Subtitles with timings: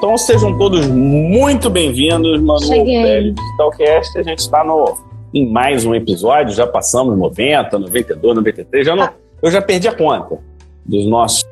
[0.00, 3.34] Então sejam todos muito bem-vindos, Manu Cheguei.
[3.34, 4.18] Digitalcast.
[4.18, 4.96] A gente está no,
[5.34, 9.12] em mais um episódio, já passamos 90, 92, 93, já não, ah.
[9.42, 10.38] eu já perdi a conta
[10.86, 11.44] dos nossos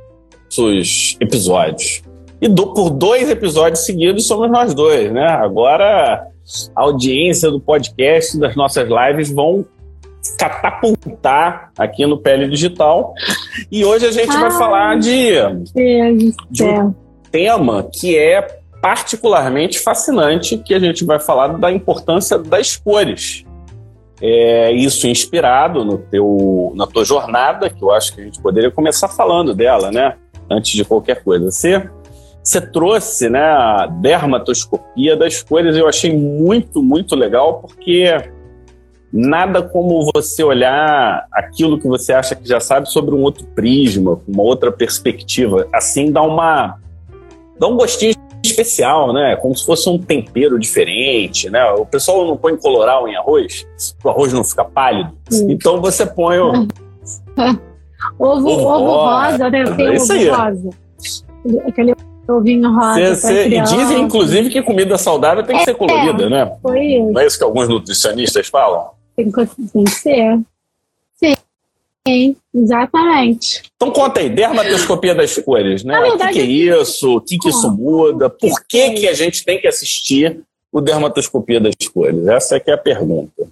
[1.20, 2.02] episódios.
[2.40, 5.26] E do, por dois episódios seguidos somos nós dois, né?
[5.26, 6.26] Agora
[6.74, 9.62] a audiência do podcast, das nossas lives vão
[10.38, 13.12] catapultar aqui no Pele Digital.
[13.70, 15.32] E hoje a gente vai falar de,
[16.50, 16.94] de um
[17.30, 23.44] tema que é particularmente fascinante, que a gente vai falar da importância das cores.
[24.20, 28.70] É isso inspirado no teu, na tua jornada, que eu acho que a gente poderia
[28.70, 30.16] começar falando dela, né?
[30.50, 31.50] Antes de qualquer coisa.
[31.50, 31.88] Você,
[32.42, 38.30] você trouxe né, a dermatoscopia das cores, eu achei muito, muito legal, porque
[39.12, 44.20] nada como você olhar aquilo que você acha que já sabe sobre um outro prisma,
[44.26, 45.66] uma outra perspectiva.
[45.72, 46.78] Assim dá uma
[47.58, 49.36] dá um gostinho especial, né?
[49.36, 51.64] Como se fosse um tempero diferente, né?
[51.72, 53.66] O pessoal não põe coloral em arroz,
[54.02, 55.12] o arroz não fica pálido.
[55.48, 56.50] Então você põe o
[58.18, 59.64] ovo, ovo, ovo rosa, né?
[59.76, 60.28] Tem é ovo aí.
[60.28, 60.70] rosa.
[61.66, 61.94] Aquele
[62.28, 63.14] ovinho rosa.
[63.14, 66.52] Cê, cê, dizem, inclusive, que comida saudável tem que é, ser colorida, né?
[66.62, 67.12] Foi isso.
[67.12, 68.90] Não é isso que alguns nutricionistas falam?
[69.16, 70.40] Tem, tem que ser.
[72.08, 73.62] Sim, exatamente.
[73.76, 76.00] Então conta aí, dermatoscopia das cores, né?
[76.00, 77.16] o que, que, é isso?
[77.16, 78.30] O que, que isso muda?
[78.30, 80.40] Por que, que a gente tem que assistir
[80.72, 82.26] o dermatoscopia das cores?
[82.26, 83.46] Essa é que é a pergunta.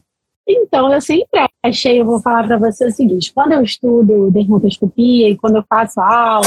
[0.49, 1.29] Então, eu sempre
[1.63, 5.65] achei, eu vou falar para você o seguinte, quando eu estudo dermatoscopia e quando eu
[5.69, 6.47] faço aula,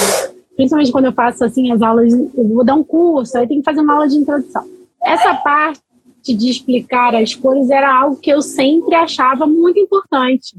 [0.56, 3.66] principalmente quando eu faço assim as aulas, eu vou dar um curso, aí tem que
[3.66, 4.66] fazer uma aula de introdução.
[5.04, 5.80] Essa parte
[6.24, 10.56] de explicar as cores era algo que eu sempre achava muito importante.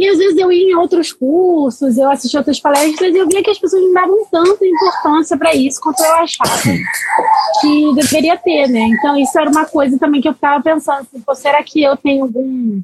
[0.00, 3.42] E às vezes eu ia em outros cursos, eu assistia outras palestras e eu via
[3.42, 6.50] que as pessoas não davam tanta importância para isso quanto eu achava
[7.60, 8.80] que deveria ter, né?
[8.80, 12.24] Então isso era uma coisa também que eu ficava pensando, assim, será que eu tenho
[12.24, 12.78] algum...
[12.78, 12.82] O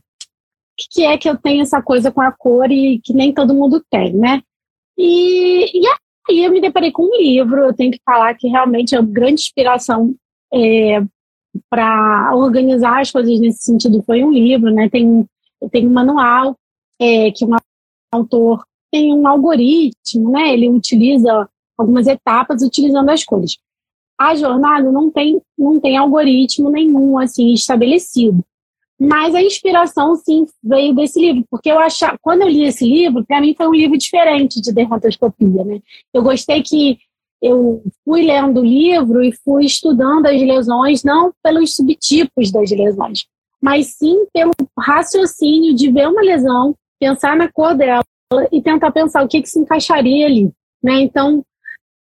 [0.90, 3.82] que é que eu tenho essa coisa com a cor e que nem todo mundo
[3.90, 4.42] tem, né?
[4.98, 5.88] E, e
[6.28, 9.10] aí eu me deparei com um livro, eu tenho que falar que realmente é uma
[9.10, 10.14] grande inspiração
[10.52, 11.02] é,
[11.70, 14.90] para organizar as coisas nesse sentido foi um livro, né?
[14.90, 15.24] Tem,
[15.72, 16.54] tem um manual
[17.00, 17.56] é, que um
[18.12, 20.52] autor tem um algoritmo, né?
[20.52, 23.58] Ele utiliza algumas etapas utilizando as cores.
[24.18, 28.42] A jornada não tem, não tem algoritmo nenhum assim estabelecido.
[28.98, 33.26] Mas a inspiração, sim, veio desse livro, porque eu achava, quando eu li esse livro,
[33.26, 35.82] para mim foi um livro diferente de dermatoscopia, né?
[36.14, 36.98] Eu gostei que
[37.42, 43.26] eu fui lendo o livro e fui estudando as lesões, não pelos subtipos das lesões,
[43.60, 48.02] mas sim pelo raciocínio de ver uma lesão, pensar na cor dela
[48.52, 50.50] e tentar pensar o que, que se encaixaria ali.
[50.82, 51.00] Né?
[51.00, 51.44] Então,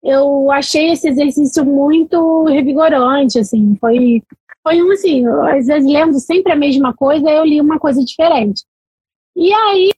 [0.03, 4.21] eu achei esse exercício muito revigorante, assim, foi,
[4.61, 8.63] foi um assim, às vezes lendo sempre a mesma coisa, eu li uma coisa diferente.
[9.35, 9.91] E aí,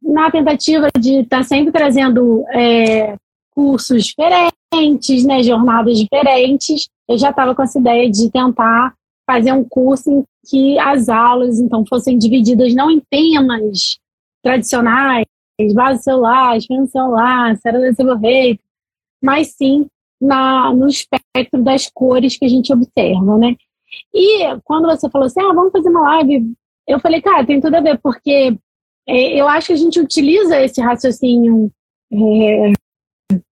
[0.00, 3.16] na tentativa de estar tá sempre trazendo é,
[3.50, 8.94] cursos diferentes, né, jornadas diferentes, eu já estava com essa ideia de tentar
[9.30, 14.00] fazer um curso em que as aulas então fossem divididas não em temas
[14.42, 15.24] tradicionais,
[15.72, 18.60] base celular, espelho celular, célula seborreica,
[19.22, 19.86] mas sim
[20.20, 23.54] na, no espectro das cores que a gente observa, né?
[24.12, 26.52] E quando você falou assim, ah, vamos fazer uma live,
[26.88, 28.56] eu falei, cara, tem tudo a ver, porque
[29.06, 31.70] é, eu acho que a gente utiliza esse raciocínio
[32.12, 32.72] é,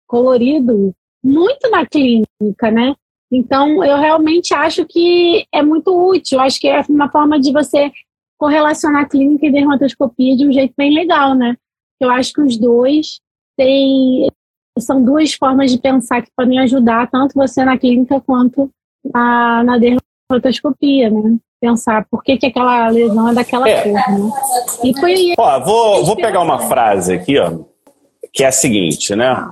[0.08, 2.96] colorido muito na clínica, né?
[3.30, 6.40] Então, eu realmente acho que é muito útil.
[6.40, 7.90] Acho que é uma forma de você
[8.38, 11.56] correlacionar clínica e dermatoscopia de um jeito bem legal, né?
[12.00, 13.20] Eu acho que os dois
[13.56, 14.28] têm
[14.78, 18.70] são duas formas de pensar que podem ajudar tanto você na clínica quanto
[19.12, 21.36] na, na dermatoscopia, né?
[21.60, 23.82] Pensar por que, que aquela lesão é daquela é.
[23.82, 24.30] cor, né?
[24.84, 27.58] E foi ó, vou, vou pegar uma frase aqui, ó,
[28.32, 29.50] que é a seguinte, né?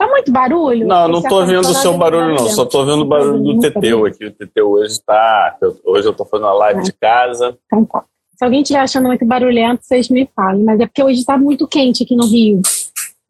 [0.00, 0.86] Tá muito barulho?
[0.86, 2.48] Não, não tô vendo o seu barulho, não.
[2.48, 4.24] Só tô vendo o barulho do Teteu aqui.
[4.24, 5.58] O Teteu hoje tá.
[5.84, 7.54] Hoje eu tô fazendo a live de casa.
[7.66, 8.02] Então tá.
[8.34, 10.64] Se alguém estiver achando muito barulhento, vocês me falem.
[10.64, 12.62] Mas é porque hoje tá muito quente aqui no Rio.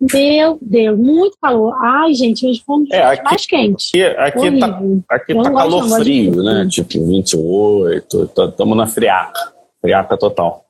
[0.01, 1.75] Meu Deus, muito calor.
[1.83, 4.01] Ai, gente, hoje foi um é, aqui, mais quente.
[4.01, 6.69] Aqui, aqui tá, aqui tá calor frio, né?
[6.71, 8.31] Tipo 28.
[8.49, 9.53] Estamos na friaca.
[9.81, 10.65] Friaca total.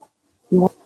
[0.51, 0.80] Nossa.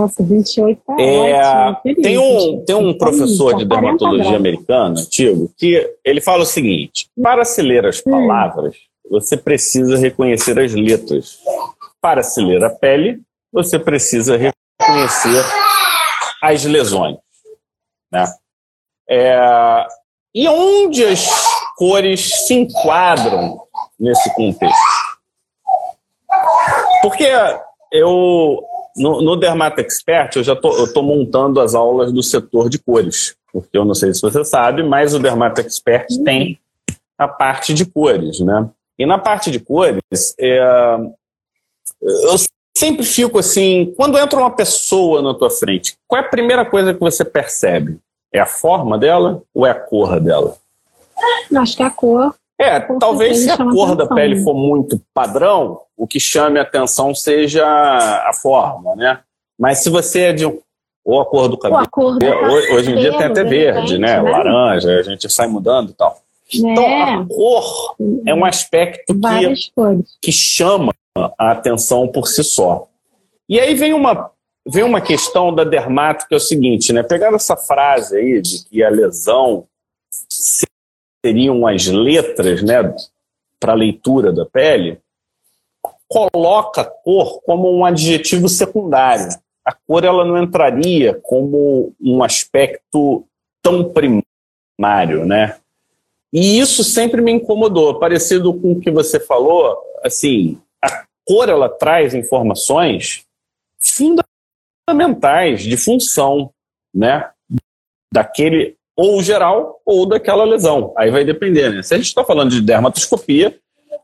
[0.00, 1.94] Nossa, 28 tá é, ótimo.
[2.02, 7.44] Tem um, tem um professor de dermatologia americano, antigo, que ele fala o seguinte: para
[7.44, 8.10] se ler as hum.
[8.10, 9.10] palavras, hum.
[9.10, 11.38] você precisa reconhecer as letras.
[12.00, 13.20] Para se ler a pele,
[13.52, 15.44] você precisa reconhecer
[16.42, 17.18] as lesões.
[18.10, 18.24] Né?
[19.06, 19.86] É,
[20.34, 21.28] e onde as
[21.76, 23.60] cores se enquadram
[23.98, 24.78] nesse contexto?
[27.02, 27.28] Porque
[27.92, 28.64] eu,
[28.96, 33.36] no, no Dermata Expert, eu já estou montando as aulas do setor de cores.
[33.52, 36.24] Porque eu não sei se você sabe, mas o Dermata Expert uhum.
[36.24, 36.60] tem
[37.18, 38.68] a parte de cores, né?
[38.98, 40.96] E na parte de cores, é,
[42.02, 42.36] eu
[42.76, 46.94] sempre fico assim, quando entra uma pessoa na tua frente, qual é a primeira coisa
[46.94, 47.98] que você percebe?
[48.32, 50.56] É a forma dela ou é a cor dela?
[51.56, 52.34] Acho que é a cor.
[52.60, 57.14] É, talvez se a cor da pele for muito padrão, o que chame a atenção
[57.14, 59.20] seja a forma, né?
[59.58, 60.44] Mas se você é de
[61.02, 64.20] ou a cor do cabelo, cor do hoje, hoje em dia tem até verde, né?
[64.20, 64.30] né?
[64.30, 66.20] Laranja, a gente sai mudando e tal.
[66.52, 67.14] Então, é.
[67.14, 67.96] a cor
[68.26, 72.88] é um aspecto que, que chama a atenção por si só.
[73.48, 74.30] E aí vem uma,
[74.68, 77.02] vem uma questão da dermato que é o seguinte, né?
[77.02, 79.64] Pegando essa frase aí de que a lesão
[81.24, 82.94] seriam as letras, né,
[83.58, 85.00] para leitura da pele,
[86.08, 89.28] coloca a cor como um adjetivo secundário.
[89.64, 93.24] A cor ela não entraria como um aspecto
[93.62, 95.58] tão primário, né?
[96.32, 101.68] E isso sempre me incomodou, parecido com o que você falou, assim, a cor ela
[101.68, 103.24] traz informações
[104.88, 106.52] fundamentais de função,
[106.94, 107.30] né,
[108.12, 110.92] daquele ou geral ou daquela lesão.
[110.96, 111.82] Aí vai depender, né?
[111.82, 113.56] Se a gente está falando de dermatoscopia,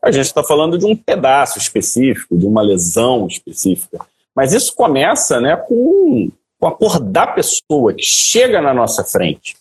[0.03, 3.99] a gente está falando de um pedaço específico, de uma lesão específica.
[4.35, 6.29] Mas isso começa, né, com,
[6.59, 9.55] com a cor da pessoa que chega na nossa frente.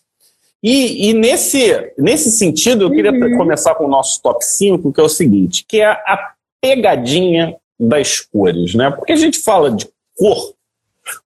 [0.62, 3.36] E, e, nesse, nesse sentido, eu queria uhum.
[3.36, 8.20] começar com o nosso top 5, que é o seguinte, que é a pegadinha das
[8.20, 8.90] cores, né?
[8.90, 9.86] Porque a gente fala de
[10.16, 10.56] cor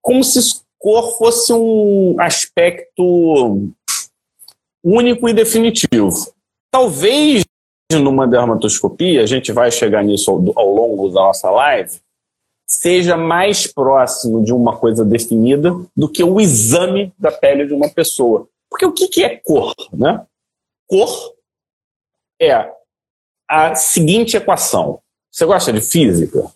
[0.01, 0.39] como se
[0.79, 3.69] cor fosse um aspecto
[4.83, 6.11] único e definitivo.
[6.71, 7.45] Talvez
[7.99, 11.99] numa dermatoscopia, a gente vai chegar nisso ao, ao longo da nossa live,
[12.69, 17.89] seja mais próximo de uma coisa definida do que o exame da pele de uma
[17.89, 18.47] pessoa.
[18.71, 19.75] Porque o que, que é cor?
[19.93, 20.25] Né?
[20.87, 21.35] Cor
[22.41, 22.71] é
[23.49, 25.01] a seguinte equação.
[25.31, 26.47] Você gosta de física?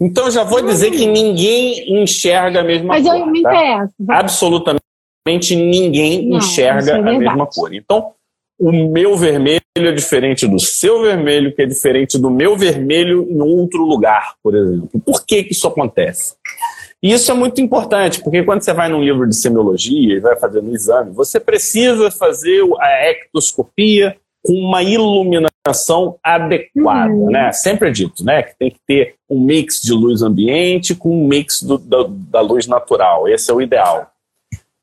[0.00, 3.12] Então eu já vou dizer que ninguém enxerga a mesma Mas cor.
[3.12, 3.50] Mas eu me tá?
[3.50, 3.94] interesso.
[5.28, 7.74] Absolutamente ninguém Não, enxerga é a mesma cor.
[7.74, 8.12] Então,
[8.58, 13.40] o meu vermelho é diferente do seu vermelho, que é diferente do meu vermelho em
[13.40, 14.88] outro lugar, por exemplo.
[15.04, 16.34] Por que, que isso acontece?
[17.00, 20.36] E isso é muito importante, porque quando você vai num livro de semiologia e vai
[20.36, 27.30] fazer um exame, você precisa fazer a ectoscopia com uma iluminação adequada, uhum.
[27.30, 27.52] né?
[27.52, 28.42] Sempre é dito, né?
[28.42, 32.40] Que tem que ter um mix de luz ambiente com um mix do, da, da,
[32.40, 33.28] luz natural.
[33.28, 34.10] Esse é o ideal.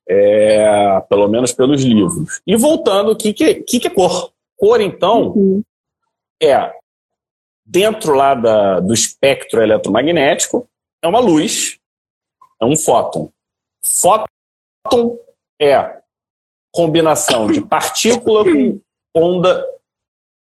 [0.08, 2.42] É, pelo menos pelos livros.
[2.46, 4.32] E voltando, o que, que, que, é cor?
[4.56, 5.64] Cor, então, uhum.
[6.42, 6.72] é
[7.66, 10.68] dentro lá da, do espectro eletromagnético,
[11.02, 11.80] é uma luz
[12.62, 13.30] é um fóton.
[13.84, 15.18] Fóton
[15.62, 16.00] é
[16.72, 18.80] combinação de partícula com
[19.14, 19.66] onda,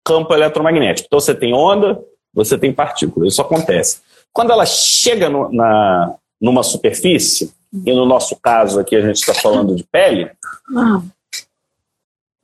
[0.06, 1.08] campo eletromagnético.
[1.08, 2.02] Então você tem onda,
[2.34, 3.28] você tem partícula.
[3.28, 4.02] Isso acontece.
[4.32, 9.34] Quando ela chega no, na, numa superfície, e no nosso caso aqui a gente está
[9.34, 10.30] falando de pele,
[10.76, 11.02] ah.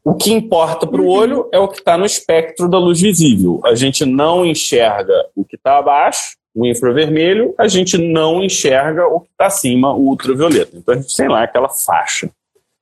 [0.04, 3.62] o que importa para o olho é o que está no espectro da luz visível.
[3.64, 9.22] A gente não enxerga o que está abaixo o infravermelho, a gente não enxerga o
[9.22, 10.76] que está acima, o ultravioleta.
[10.76, 12.30] Então a gente tem lá aquela faixa.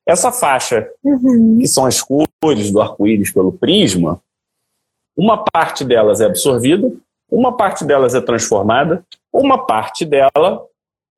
[0.06, 1.60] Essa faixa, uhum.
[1.60, 4.22] que são as cores do arco-íris pelo prisma,
[5.16, 6.92] uma parte delas é absorvida,
[7.30, 10.66] uma parte delas é transformada, uma parte dela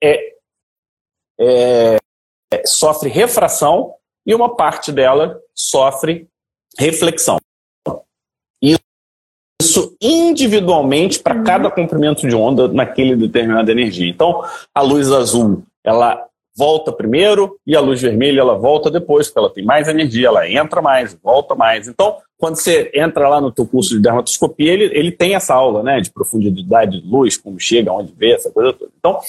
[0.04, 0.34] é,
[1.40, 1.98] é,
[2.52, 3.94] é sofre refração
[4.26, 6.28] e uma parte dela sofre
[6.78, 7.40] reflexão
[9.62, 11.44] isso individualmente para uhum.
[11.44, 14.10] cada comprimento de onda naquele determinada energia.
[14.10, 14.44] Então,
[14.74, 16.26] a luz azul, ela
[16.58, 20.50] volta primeiro e a luz vermelha ela volta depois, porque ela tem mais energia, ela
[20.50, 21.88] entra mais, volta mais.
[21.88, 25.84] Então, quando você entra lá no teu curso de dermatoscopia, ele, ele tem essa aula,
[25.84, 28.92] né, de profundidade de luz, como chega, onde vê, essa coisa toda.
[28.98, 29.20] Então.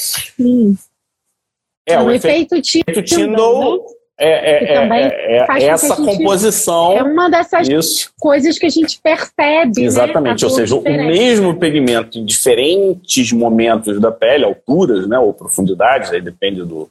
[1.87, 3.83] É, o, o efeito, efeito Tyndall, né?
[4.19, 6.93] é, é, é, é essa composição.
[6.93, 8.13] É uma dessas isso.
[8.21, 9.81] coisas que a gente percebe.
[9.81, 9.87] Né?
[9.87, 10.49] Exatamente, né?
[10.49, 11.03] ou seja, diferente.
[11.03, 16.91] o mesmo pigmento em diferentes momentos da pele, alturas né, ou profundidades, aí depende do.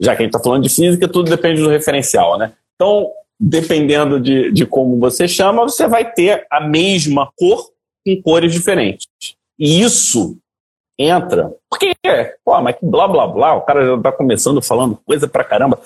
[0.00, 2.52] Já que a gente está falando de física, tudo depende do referencial, né?
[2.76, 7.70] Então, dependendo de, de como você chama, você vai ter a mesma cor
[8.06, 9.06] com cores diferentes.
[9.58, 10.38] E isso
[10.98, 11.52] entra.
[11.70, 11.94] Porque,
[12.44, 15.78] pô, mas que blá blá blá, o cara já está começando falando coisa pra caramba.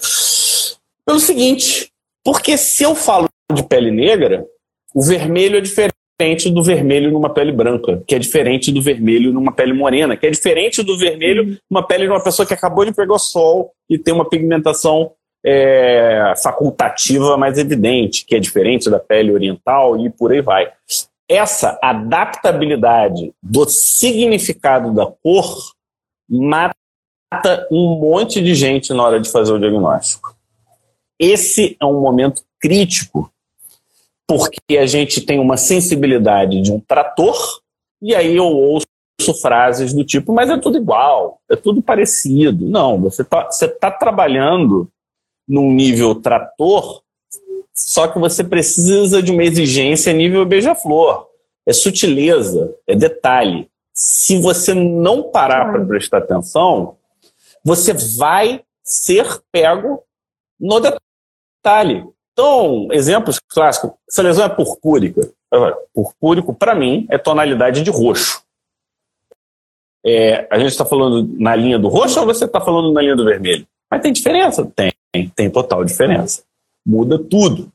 [1.04, 1.90] Pelo seguinte,
[2.24, 4.46] porque se eu falo de pele negra,
[4.94, 9.52] O vermelho é diferente do vermelho numa pele branca, que é diferente do vermelho numa
[9.52, 12.92] pele morena, que é diferente do vermelho numa pele de uma pessoa que acabou de
[12.92, 15.12] pegar o sol e tem uma pigmentação
[15.44, 20.70] é, facultativa mais evidente, que é diferente da pele oriental e por aí vai.
[21.32, 25.72] Essa adaptabilidade do significado da cor
[26.28, 26.76] mata
[27.70, 30.36] um monte de gente na hora de fazer o diagnóstico.
[31.18, 33.32] Esse é um momento crítico,
[34.28, 37.34] porque a gente tem uma sensibilidade de um trator,
[38.02, 38.86] e aí eu ouço
[39.40, 42.66] frases do tipo, mas é tudo igual, é tudo parecido.
[42.66, 44.86] Não, você está você tá trabalhando
[45.48, 47.02] num nível trator,
[47.74, 51.26] só que você precisa de uma exigência nível beija-flor.
[51.66, 53.70] É sutileza, é detalhe.
[53.94, 56.96] Se você não parar para prestar atenção,
[57.64, 60.02] você vai ser pego
[60.58, 62.06] no detalhe.
[62.32, 63.92] Então, exemplos clássicos.
[64.08, 65.30] Essa lesão é purpúrica.
[65.94, 68.42] Purpúrico, para mim, é tonalidade de roxo.
[70.04, 73.14] É, a gente está falando na linha do roxo ou você está falando na linha
[73.14, 73.66] do vermelho?
[73.90, 74.64] Mas tem diferença?
[74.74, 74.92] Tem,
[75.34, 76.42] tem total diferença.
[76.84, 77.70] Muda tudo.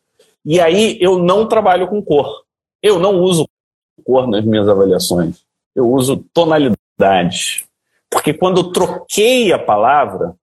[0.45, 2.43] E aí eu não trabalho com cor.
[2.81, 3.47] Eu não uso
[4.03, 5.41] cor nas minhas avaliações.
[5.75, 7.65] Eu uso tonalidade.
[8.09, 10.35] Porque quando eu troquei a palavra,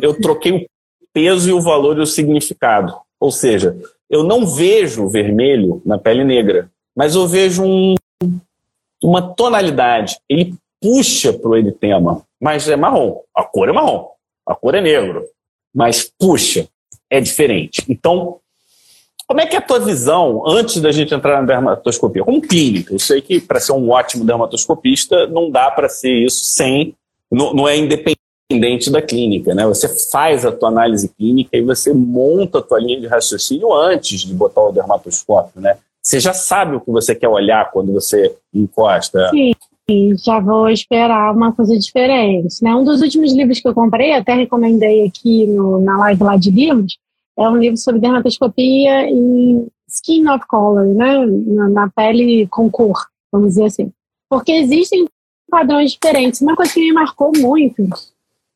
[0.00, 0.66] eu troquei o
[1.12, 2.94] peso e o valor e o significado.
[3.18, 3.76] Ou seja,
[4.08, 7.94] eu não vejo vermelho na pele negra, mas eu vejo um,
[9.02, 10.18] uma tonalidade.
[10.28, 13.20] Ele puxa para o eritema, mas é marrom.
[13.34, 14.08] A cor é marrom,
[14.46, 15.24] a cor é negro,
[15.74, 16.68] mas puxa,
[17.10, 17.84] é diferente.
[17.88, 18.38] Então,
[19.26, 22.94] como é que é a tua visão, antes da gente entrar na dermatoscopia, como clínica?
[22.94, 26.94] Eu sei que para ser um ótimo dermatoscopista não dá para ser isso sem,
[27.30, 29.66] não, não é independente da clínica, né?
[29.66, 34.22] Você faz a tua análise clínica e você monta a tua linha de raciocínio antes
[34.22, 35.76] de botar o dermatoscópio, né?
[36.02, 39.28] Você já sabe o que você quer olhar quando você encosta.
[39.28, 39.52] Sim
[40.22, 42.62] já vou esperar uma coisa diferente.
[42.62, 42.74] Né?
[42.74, 46.50] Um dos últimos livros que eu comprei, até recomendei aqui no, na live lá de
[46.50, 46.98] livros,
[47.38, 51.24] é um livro sobre dermatoscopia e skin of color, né?
[51.26, 52.98] Na, na, pele com cor,
[53.32, 53.92] vamos dizer assim.
[54.28, 55.06] Porque existem
[55.50, 56.40] padrões diferentes.
[56.40, 57.82] Uma coisa que me marcou muito,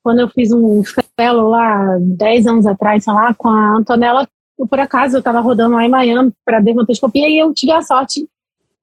[0.03, 0.83] quando eu fiz um
[1.17, 4.29] fellow lá, 10 anos atrás, sei lá, com a Antonella,
[4.69, 8.29] por acaso eu estava rodando lá em Miami para dermatoscopia e eu tive a sorte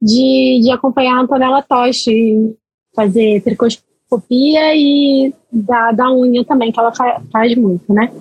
[0.01, 2.55] de, de acompanhar a Antonella Toshi,
[2.95, 6.91] fazer tricoscopia e da, da unha também, que ela
[7.31, 8.11] faz muito, né?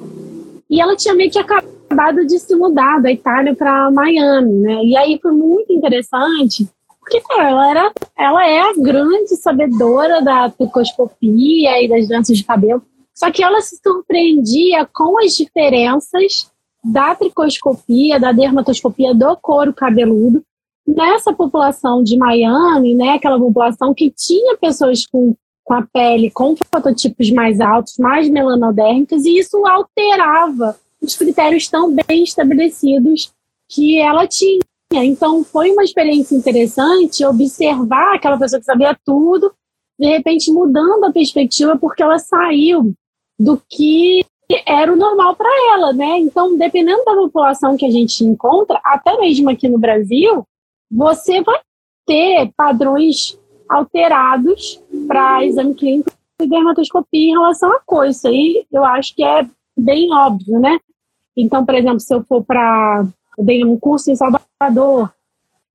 [0.69, 4.85] E ela tinha meio que acabado de se mudar da Itália para Miami, né?
[4.85, 6.69] E aí foi muito interessante,
[7.01, 12.45] porque cara, ela, era, ela é a grande sabedora da tricoscopia e das doenças de
[12.45, 12.83] cabelo,
[13.15, 16.51] só que ela se surpreendia com as diferenças
[16.85, 20.43] da tricoscopia, da dermatoscopia do couro cabeludo
[20.89, 26.57] nessa população de Miami, né, aquela população que tinha pessoas com, com a pele com
[26.57, 33.31] fototipos mais altos, mais melanodérmicas, e isso alterava os critérios tão bem estabelecidos
[33.69, 34.61] que ela tinha.
[34.91, 39.53] Então, foi uma experiência interessante observar aquela pessoa que sabia tudo,
[39.99, 42.95] de repente mudando a perspectiva, porque ela saiu
[43.39, 44.25] do que
[44.67, 46.19] era o normal para ela, né?
[46.19, 50.47] Então, dependendo da população que a gente encontra, até mesmo aqui no Brasil,
[50.91, 51.61] você vai
[52.07, 58.17] ter padrões alterados para exame clínico e dermatoscopia em relação à coisa.
[58.17, 60.79] Isso aí eu acho que é bem óbvio, né?
[61.37, 63.07] Então, por exemplo, se eu for para.
[63.37, 65.13] Eu dei um curso em Salvador,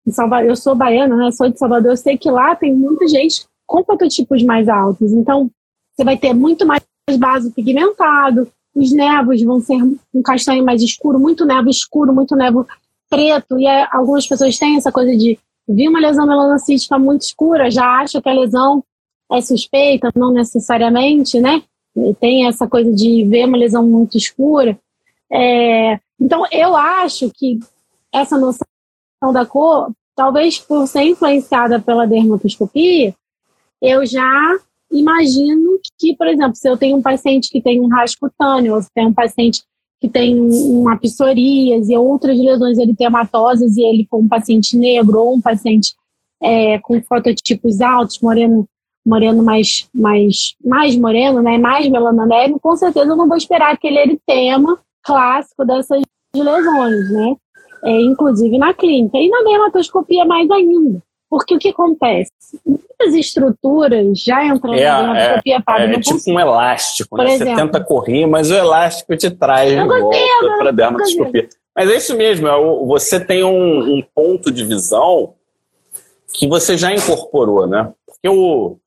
[0.05, 1.31] em Salvador, eu sou baiana, né?
[1.31, 5.13] Sou de Salvador, eu sei que lá tem muita gente com fototipos mais altos.
[5.13, 5.49] Então,
[5.95, 6.83] você vai ter muito mais
[7.17, 9.77] base pigmentado, os nervos vão ser
[10.13, 12.67] um castanho mais escuro, muito nervo escuro, muito nervo
[13.13, 17.69] preto, e é, algumas pessoas têm essa coisa de vir uma lesão melanocítica muito escura,
[17.69, 18.83] já acha que a lesão
[19.31, 21.61] é suspeita, não necessariamente, né?
[22.19, 24.77] Tem essa coisa de ver uma lesão muito escura.
[25.31, 27.59] É, então, eu acho que
[28.11, 28.65] essa noção
[29.31, 33.13] da cor, talvez por ser influenciada pela dermatoscopia,
[33.79, 34.57] eu já
[34.91, 38.81] imagino que, por exemplo, se eu tenho um paciente que tem um rasgo cutâneo, ou
[38.81, 39.63] se tem um paciente
[40.03, 45.35] que tem uma psoríase e outras lesões eritematosas e ele for um paciente negro ou
[45.35, 45.93] um paciente
[46.41, 48.67] é, com fototipos altos, moreno,
[49.05, 53.97] moreno mais, mais, mais moreno, né, mais melanonérmico, com certeza eu não vou esperar aquele
[53.97, 56.01] eritema clássico dessas
[56.35, 57.35] lesões, né?
[57.85, 59.17] É, inclusive na clínica.
[59.17, 61.01] E na dermatoscopia mais ainda.
[61.33, 62.31] Porque o que acontece?
[62.63, 65.61] Muitas estruturas já entram é, na dermatoscopia, é,
[65.95, 67.23] É, é tipo um elástico, né?
[67.33, 71.49] Exemplo, Você tenta correr, mas o elástico te traz de volta para a dermatoscopia.
[71.75, 75.33] Mas é isso mesmo, é você tem um, um ponto de visão
[76.31, 77.91] que você já incorporou, né?
[78.05, 78.77] Porque o,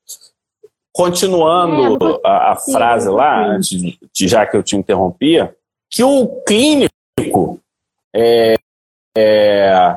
[0.93, 5.53] continuando é, a, a frase lá, antes de, já que eu te interrompia,
[5.91, 7.59] que o clínico
[8.15, 8.55] é,
[9.19, 9.97] é,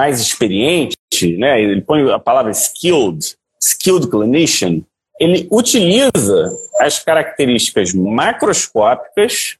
[0.00, 0.96] mais experiente,
[1.36, 1.60] né?
[1.60, 4.80] Ele põe a palavra skilled, skilled clinician,
[5.20, 9.58] ele utiliza as características macroscópicas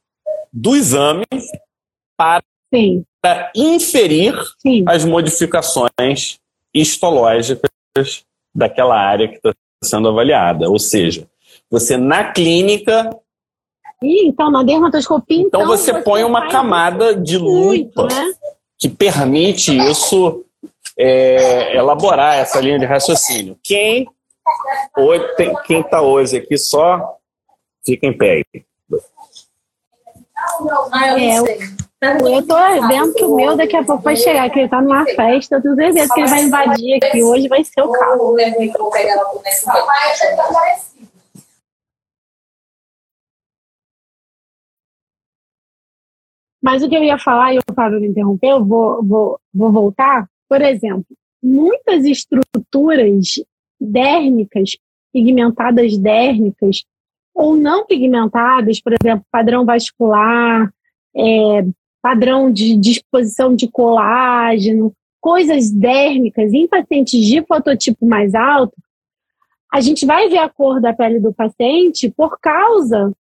[0.51, 1.27] do exame
[2.17, 2.41] para,
[3.21, 4.83] para inferir Sim.
[4.87, 6.39] as modificações
[6.73, 10.67] histológicas daquela área que está sendo avaliada.
[10.71, 11.27] Ou seja,
[11.69, 13.15] você na clínica.
[14.01, 15.37] Ih, então, na dermatoscopia.
[15.37, 18.33] Então, então você, você, põe uma camada de lupa né?
[18.81, 20.43] Que permite isso
[20.97, 23.55] é, elaborar essa linha de raciocínio.
[23.63, 24.07] Quem
[25.65, 27.17] quem está hoje aqui só
[27.85, 28.41] fica em pé.
[28.51, 28.63] É,
[32.01, 32.55] eu tô
[32.87, 35.61] vendo que o meu daqui a pouco vai chegar, que ele tá numa festa, eu
[35.61, 37.23] tenho certeza que ele vai invadir aqui.
[37.23, 38.35] Hoje vai ser o carro.
[46.61, 50.27] Mas o que eu ia falar, e o Fábio me interrompeu, vou, vou, vou voltar.
[50.47, 51.05] Por exemplo,
[51.41, 53.41] muitas estruturas
[53.79, 54.77] dérmicas,
[55.11, 56.83] pigmentadas dérmicas,
[57.33, 60.71] ou não pigmentadas, por exemplo, padrão vascular,
[61.15, 61.65] é,
[62.01, 68.73] padrão de disposição de colágeno, coisas dérmicas em pacientes de fototipo mais alto,
[69.71, 73.13] a gente vai ver a cor da pele do paciente por causa,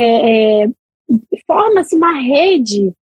[0.00, 0.70] é, é,
[1.46, 2.92] forma-se uma rede,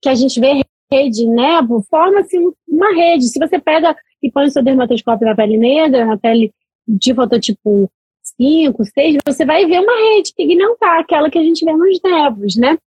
[0.00, 2.36] que a gente vê rede nevo, forma-se
[2.66, 3.28] uma rede.
[3.28, 6.52] Se você pega e põe o seu dermatoscópio na pele negra, na pele
[6.86, 7.90] de fototipo
[8.22, 12.56] 5, 6, você vai ver uma rede pigmentar, aquela que a gente vê nos nevos,
[12.56, 12.78] né?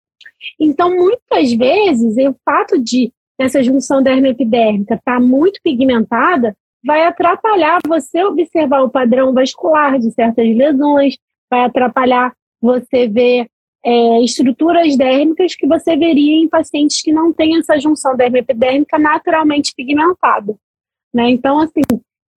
[0.60, 7.80] Então, muitas vezes, o fato de essa junção dermoepidérmica estar tá muito pigmentada vai atrapalhar
[7.88, 11.18] você observar o padrão vascular de certas lesões,
[11.50, 13.48] vai atrapalhar você ver
[13.84, 19.74] é, estruturas dérmicas que você veria em pacientes que não têm essa junção dermoepidérmica naturalmente
[19.76, 20.56] pigmentada.
[21.14, 21.30] Né?
[21.32, 21.82] Então, assim,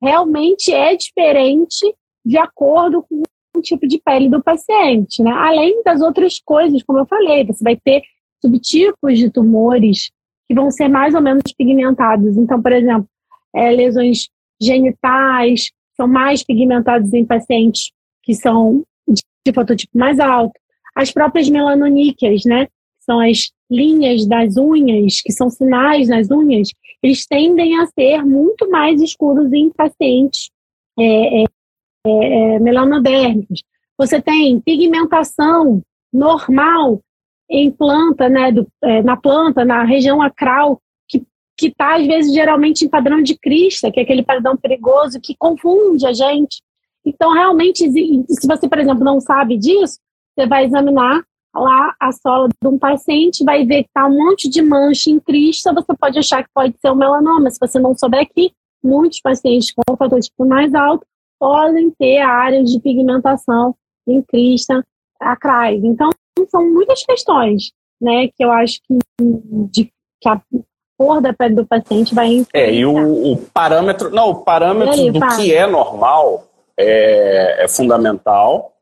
[0.02, 3.22] realmente é diferente de acordo com
[3.56, 5.30] o tipo de pele do paciente, né?
[5.30, 8.02] Além das outras coisas, como eu falei, você vai ter
[8.44, 10.10] subtipos de tumores
[10.48, 12.36] que vão ser mais ou menos pigmentados.
[12.36, 13.08] Então, por exemplo,
[13.54, 14.28] é, lesões
[14.60, 20.58] genitais são mais pigmentadas em pacientes que são de, fototipo mais alto.
[20.94, 22.68] As próprias melanoníqueas, né?
[23.00, 26.70] São as linhas das unhas, que são sinais nas unhas,
[27.02, 30.50] eles tendem a ser muito mais escuros em pacientes
[30.98, 31.44] é, é,
[32.06, 33.62] é, melanodérmicos.
[33.98, 37.00] Você tem pigmentação normal
[37.50, 40.80] em planta, né, do, é, na planta, na região acral,
[41.56, 45.36] que está, às vezes, geralmente em padrão de crista, que é aquele padrão perigoso que
[45.36, 46.62] confunde a gente.
[47.04, 49.98] Então, realmente, se você, por exemplo, não sabe disso,
[50.34, 51.22] você vai examinar
[51.54, 55.20] lá a sola de um paciente, vai ver que está um monte de mancha em
[55.20, 57.50] crista, você pode achar que pode ser um melanoma.
[57.50, 61.06] Se você não souber que muitos pacientes com fototipo mais alto
[61.38, 63.74] podem ter áreas de pigmentação
[64.06, 64.84] em crista
[65.20, 65.82] acrais.
[65.82, 66.10] Então,
[66.48, 68.98] são muitas questões, né, que eu acho que,
[69.70, 70.40] de, que a
[70.98, 72.60] cor da pele do paciente vai influenciar.
[72.60, 76.46] É, e o, o parâmetro, não, o parâmetro aí, do que é normal
[76.78, 78.73] é, é fundamental.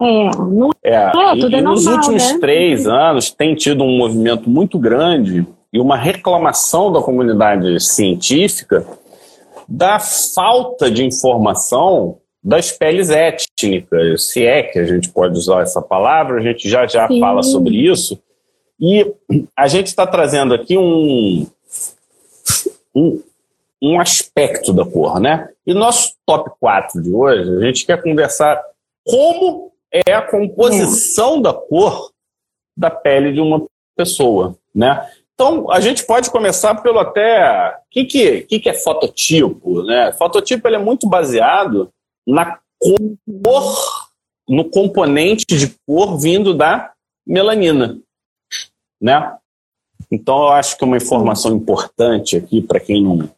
[0.00, 2.38] É, não é, é tudo e, é normal, nos últimos né?
[2.38, 8.86] três anos tem tido um movimento muito grande e uma reclamação da comunidade científica
[9.68, 15.82] da falta de informação das peles étnicas, se é que a gente pode usar essa
[15.82, 17.20] palavra, a gente já já Sim.
[17.20, 18.18] fala sobre isso.
[18.80, 19.06] E
[19.54, 21.46] a gente está trazendo aqui um,
[22.94, 23.22] um,
[23.82, 25.50] um aspecto da cor, né?
[25.66, 28.60] E nosso top 4 de hoje, a gente quer conversar
[29.04, 32.12] como é a composição da cor
[32.76, 35.08] da pele de uma pessoa, né?
[35.40, 37.70] Então, a gente pode começar pelo até.
[37.70, 39.82] O que, que, que, que é fototipo?
[39.82, 40.12] Né?
[40.12, 41.90] Fototipo ele é muito baseado
[42.26, 44.10] na cor,
[44.46, 46.92] no componente de cor vindo da
[47.26, 47.98] melanina.
[49.00, 49.34] Né?
[50.10, 53.30] Então, eu acho que uma informação importante aqui para quem não,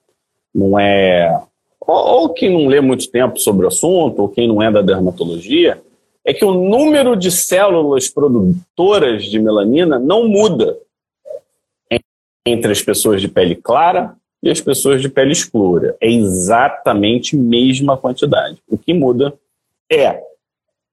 [0.53, 1.41] não é.
[1.81, 4.83] Ou, ou quem não lê muito tempo sobre o assunto, ou quem não é da
[4.83, 5.81] dermatologia,
[6.25, 10.79] é que o número de células produtoras de melanina não muda
[12.47, 15.97] entre as pessoas de pele clara e as pessoas de pele escura.
[16.01, 18.59] É exatamente a mesma quantidade.
[18.69, 19.35] O que muda
[19.91, 20.21] é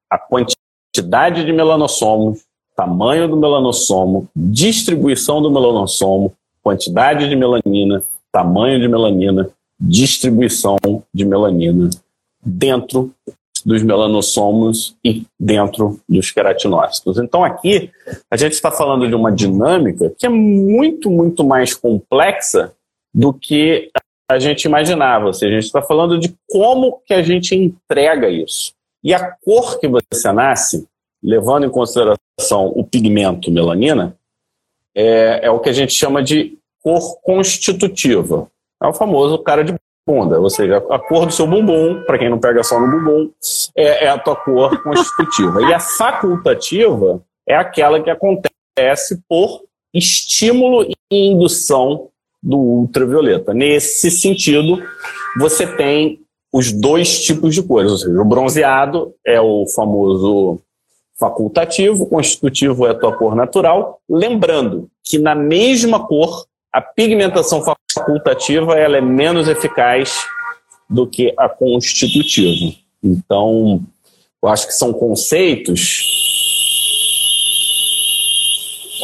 [0.10, 2.48] a quantidade de melanossomos
[2.80, 6.32] tamanho do melanossomo, distribuição do melanossomo,
[6.64, 10.78] quantidade de melanina, tamanho de melanina, distribuição
[11.14, 11.90] de melanina
[12.42, 13.14] dentro
[13.70, 17.20] dos melanossomos e dentro dos queratinócitos.
[17.20, 17.92] Então aqui
[18.32, 22.74] a gente está falando de uma dinâmica que é muito, muito mais complexa
[23.14, 23.92] do que
[24.28, 25.28] a gente imaginava.
[25.28, 28.74] Ou seja, a gente está falando de como que a gente entrega isso.
[29.04, 30.88] E a cor que você nasce,
[31.22, 34.18] levando em consideração o pigmento melanina,
[34.96, 38.50] é, é o que a gente chama de cor constitutiva.
[38.82, 39.76] É o famoso cara de
[40.10, 43.30] bunda, ou seja, a cor do seu bumbum, para quem não pega só no bumbum,
[43.76, 45.62] é, é a tua cor constitutiva.
[45.62, 49.62] E a facultativa é aquela que acontece por
[49.94, 52.08] estímulo e indução
[52.42, 53.54] do ultravioleta.
[53.54, 54.82] Nesse sentido,
[55.38, 56.20] você tem
[56.52, 60.60] os dois tipos de cores, ou seja, o bronzeado é o famoso
[61.20, 68.78] facultativo, constitutivo é a tua cor natural, lembrando que na mesma cor a pigmentação facultativa
[68.78, 70.26] ela é menos eficaz
[70.90, 72.76] do que a constitutiva.
[73.04, 73.82] Então,
[74.42, 76.04] eu acho que são conceitos.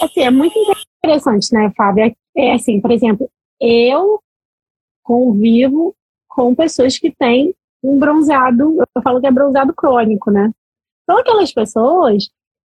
[0.01, 0.57] Assim, é muito
[1.03, 2.15] interessante, né, Fábio?
[2.35, 4.19] É assim, por exemplo, eu
[5.03, 5.95] convivo
[6.27, 10.51] com pessoas que têm um bronzeado, eu falo que é bronzeado crônico, né?
[11.05, 12.29] São aquelas pessoas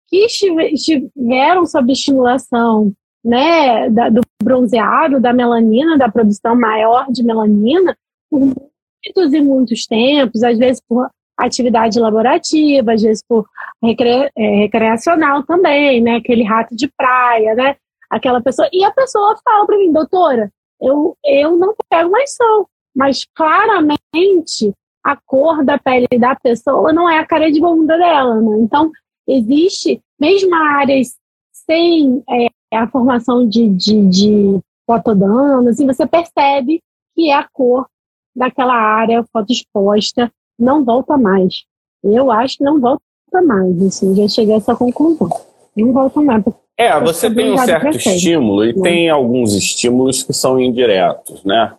[0.08, 2.92] que estiveram sob estimulação
[3.24, 7.96] né, da, do bronzeado, da melanina, da produção maior de melanina,
[8.30, 13.46] por muitos e muitos tempos, às vezes por atividade laborativa, às vezes por
[13.82, 17.76] recre, é, recreacional também, né, aquele rato de praia, né,
[18.10, 18.68] aquela pessoa.
[18.72, 24.72] E a pessoa fala para mim, doutora, eu, eu não pego mais sol, mas claramente
[25.02, 28.56] a cor da pele da pessoa não é a cara de bunda dela, né?
[28.60, 28.90] Então,
[29.28, 31.16] existe, mesmo áreas
[31.52, 36.82] sem é, a formação de, de, de fotodanos, assim, você percebe
[37.14, 37.86] que é a cor
[38.34, 41.64] daquela área fotoexposta não volta mais.
[42.02, 43.00] Eu acho que não volta
[43.42, 45.28] mais, assim, já cheguei a essa conclusão.
[45.76, 46.44] Não volta mais.
[46.76, 48.82] É, você tem um certo estímulo e né?
[48.82, 51.72] tem alguns estímulos que são indiretos, né?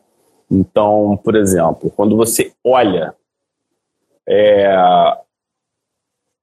[0.50, 3.14] Então, por exemplo, quando você olha
[4.28, 4.74] é,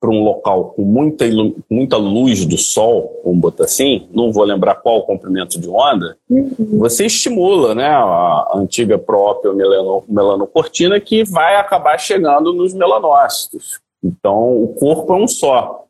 [0.03, 1.25] para um local com muita,
[1.71, 6.19] muita luz do sol, vamos botar assim, não vou lembrar qual o comprimento de onda,
[6.29, 6.53] uhum.
[6.81, 13.81] você estimula né, a antiga própria melano, melanocortina que vai acabar chegando nos melanócitos.
[14.03, 15.85] Então, o corpo é um só.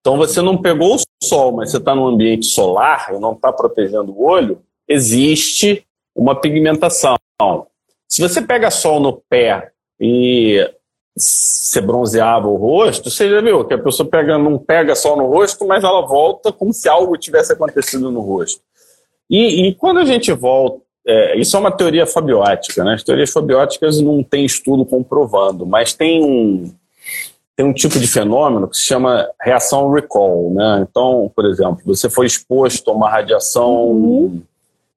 [0.00, 3.50] Então, você não pegou o sol, mas você está no ambiente solar e não está
[3.50, 7.16] protegendo o olho, existe uma pigmentação.
[8.06, 10.70] Se você pega sol no pé e
[11.16, 15.26] você bronzeava o rosto, você já viu que a pessoa pega, não pega só no
[15.26, 18.60] rosto, mas ela volta como se algo tivesse acontecido no rosto.
[19.30, 22.94] E, e quando a gente volta, é, isso é uma teoria fabiótica, né?
[22.94, 26.74] As teorias fabióticas não tem estudo comprovando, mas tem um,
[27.54, 30.86] tem um tipo de fenômeno que se chama reação recall, né?
[30.88, 34.42] Então, por exemplo, você foi exposto a uma radiação uhum.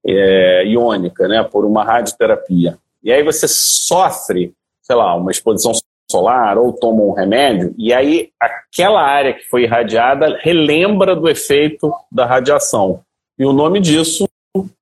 [0.05, 1.43] é, iônica, né?
[1.43, 2.77] Por uma radioterapia.
[3.03, 5.73] E aí você sofre, sei lá, uma exposição
[6.09, 11.91] solar ou toma um remédio, e aí aquela área que foi irradiada relembra do efeito
[12.11, 13.01] da radiação.
[13.37, 14.27] E o nome disso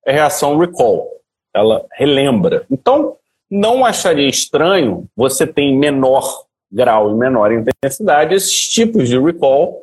[0.05, 1.09] é reação recall.
[1.53, 2.65] Ela relembra.
[2.69, 3.15] Então,
[3.49, 9.81] não acharia estranho você ter em menor grau e menor intensidade esses tipos de recall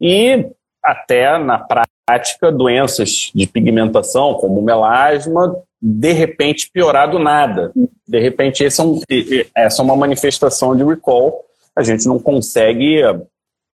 [0.00, 0.46] e
[0.82, 7.72] até na prática doenças de pigmentação, como melasma, de repente piorar do nada.
[8.06, 9.00] De repente, é um,
[9.54, 11.44] essa é uma manifestação de recall,
[11.76, 13.00] a gente não consegue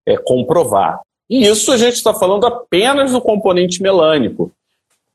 [0.07, 1.01] é, comprovar.
[1.31, 4.51] E isso a gente está falando apenas do componente melânico.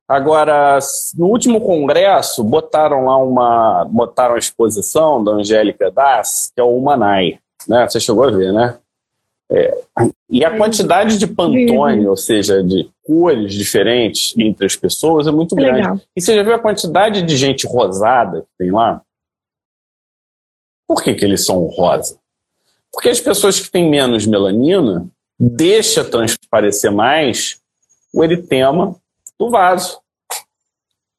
[0.08, 0.80] Agora,
[1.17, 6.78] no último congresso, botaram lá uma, botaram a exposição da Angélica Das, que é o
[6.78, 7.88] Humanai, né?
[7.88, 8.78] Você chegou a ver, né?
[9.49, 9.77] É,
[10.29, 15.55] e a quantidade de Pantone, ou seja, de cores diferentes entre as pessoas, é muito
[15.55, 15.77] grande.
[15.77, 16.01] Legal.
[16.15, 19.01] E você já viu a quantidade de gente rosada que tem lá?
[20.86, 22.17] Por que, que eles são rosa?
[22.91, 25.07] Porque as pessoas que têm menos melanina
[25.39, 27.60] deixa transparecer mais
[28.13, 28.95] o eritema
[29.39, 30.01] do vaso.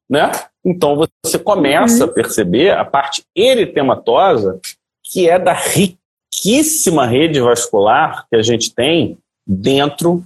[0.09, 0.31] Né?
[0.65, 2.11] Então você começa uhum.
[2.11, 4.61] a perceber a parte eritematosa
[5.03, 5.98] que é da riqueza
[6.39, 10.25] riquíssima rede vascular que a gente tem dentro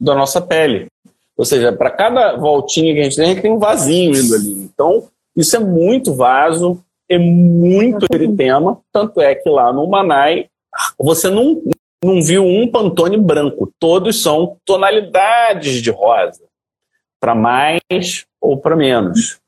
[0.00, 0.88] da nossa pele.
[1.36, 4.34] Ou seja, para cada voltinha que a gente tem, a gente tem um vasinho indo
[4.34, 4.52] ali.
[4.52, 10.48] Então, isso é muito vaso, é muito eritema, tanto é que lá no Manai,
[10.98, 11.62] você não,
[12.02, 13.72] não viu um Pantone branco.
[13.78, 16.42] Todos são tonalidades de rosa,
[17.20, 19.38] para mais ou para menos.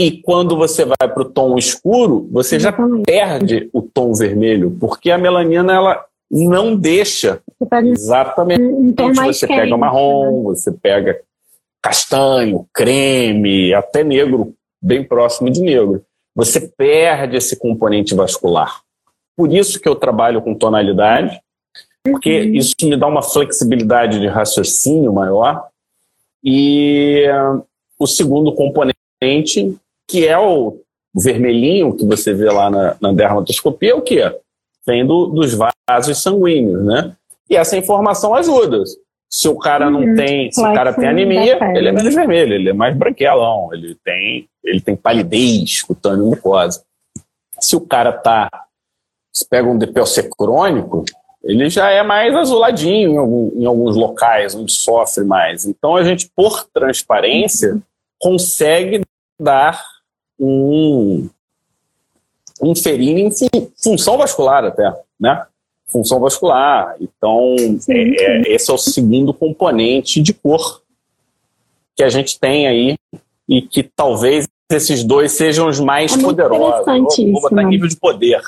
[0.00, 5.10] E quando você vai para o tom escuro, você já perde o tom vermelho, porque
[5.10, 7.42] a melanina ela não deixa
[7.84, 8.62] exatamente.
[8.62, 10.42] Um você quente, pega marrom, né?
[10.44, 11.20] você pega
[11.82, 16.02] castanho, creme, até negro, bem próximo de negro.
[16.34, 18.80] Você perde esse componente vascular.
[19.36, 21.38] Por isso que eu trabalho com tonalidade,
[22.02, 22.54] porque uhum.
[22.54, 25.68] isso me dá uma flexibilidade de raciocínio maior.
[26.42, 27.62] E uh,
[27.98, 29.76] o segundo componente,
[30.10, 30.80] que é o
[31.14, 34.22] vermelhinho que você vê lá na, na dermatoscopia, é o quê?
[34.86, 37.14] Vem do, dos vasos sanguíneos, né?
[37.48, 38.82] E essa informação ajuda.
[39.28, 40.14] Se o cara não uhum.
[40.16, 43.96] tem, se o cara tem anemia, ele é menos vermelho, ele é mais branquelão, ele
[44.04, 46.82] tem, ele tem palidez, cutâneo mucosa.
[47.60, 48.48] Se o cara tá,
[49.32, 51.04] se pega um DPLC crônico,
[51.42, 55.64] ele já é mais azuladinho em, algum, em, alguns locais onde sofre mais.
[55.64, 57.80] Então a gente, por transparência,
[58.18, 59.02] consegue
[59.40, 59.80] dar
[60.40, 61.28] um,
[62.62, 63.30] um ferino em
[63.76, 65.46] função vascular até, né?
[65.90, 66.96] função vascular.
[67.00, 68.14] Então, é, sim.
[68.46, 70.82] esse é o segundo componente de cor
[71.96, 72.96] que a gente tem aí
[73.48, 76.86] e que talvez esses dois sejam os mais é poderosos.
[76.86, 78.40] Vou, vou botar nível de poder.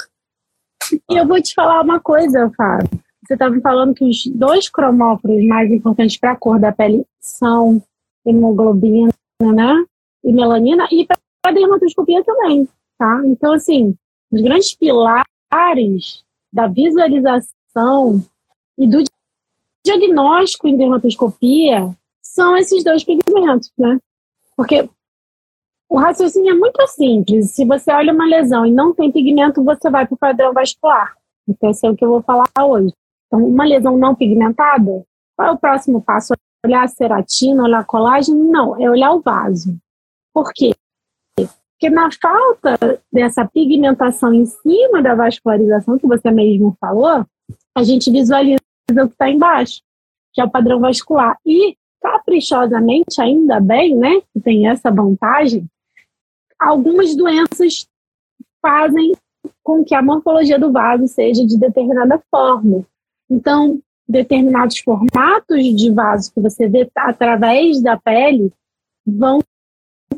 [1.11, 2.89] E eu vou te falar uma coisa, Fábio.
[3.27, 7.83] Você estava falando que os dois cromóforos mais importantes para a cor da pele são
[8.27, 9.85] hemoglobina né?
[10.25, 13.23] e melanina, e para a dermatoscopia também, tá?
[13.25, 13.97] Então, assim,
[14.31, 18.23] os grandes pilares da visualização
[18.79, 19.03] e do
[19.85, 23.99] diagnóstico em dermatoscopia são esses dois pigmentos, né?
[24.57, 24.89] Porque
[25.89, 27.51] o raciocínio é muito simples.
[27.51, 31.15] Se você olha uma lesão e não tem pigmento, você vai para o padrão vascular.
[31.47, 32.95] Então, esse é o que eu vou falar hoje.
[33.27, 35.05] Então, uma lesão não pigmentada,
[35.37, 36.35] qual é o próximo passo?
[36.65, 38.45] Olhar a ceratina, olhar a colágeno?
[38.45, 39.77] Não, é olhar o vaso.
[40.33, 40.73] Por quê?
[41.83, 47.27] Porque na falta dessa pigmentação em cima da vascularização, que você mesmo falou,
[47.75, 49.83] a gente visualiza o que está embaixo,
[50.33, 51.37] que é o padrão vascular.
[51.45, 55.67] E, caprichosamente, ainda bem, né, que tem essa vantagem,
[56.57, 57.89] algumas doenças
[58.65, 59.11] fazem
[59.65, 62.87] com que a morfologia do vaso seja de determinada forma.
[63.29, 68.53] Então, determinados formatos de vaso que você vê através da pele
[69.05, 69.41] vão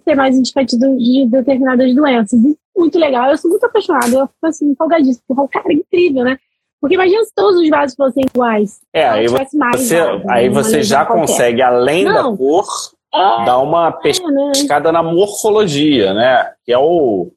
[0.03, 2.41] ser mais indicativo de determinadas doenças.
[2.43, 5.75] E muito legal, eu sou muito apaixonada, eu fico assim, empolgadíssima, porque o cara é
[5.75, 6.39] incrível, né?
[6.81, 8.81] Porque imagina se todos os vasos fossem iguais.
[8.93, 9.93] É, aí você, vasos,
[10.29, 10.55] aí né?
[10.55, 12.67] você já consegue, além Não, da cor,
[13.15, 14.99] é, dar uma pescada é, né?
[14.99, 16.53] na morfologia, né?
[16.65, 17.31] Que é o.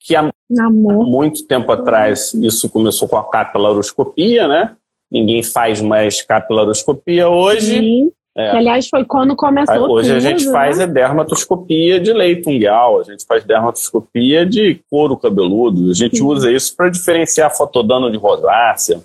[0.00, 0.28] Que há
[0.68, 4.74] muito tempo atrás isso começou com a capilaroscopia, né?
[5.08, 7.78] Ninguém faz mais capilaroscopia hoje.
[7.78, 8.12] Sim.
[8.34, 8.50] É.
[8.50, 10.52] Que, aliás, foi quando começou Hoje tudo, a gente né?
[10.52, 16.16] faz a dermatoscopia de leito unguial, a gente faz dermatoscopia de couro cabeludo, a gente
[16.16, 16.24] Sim.
[16.24, 19.02] usa isso para diferenciar fotodano de rosácea,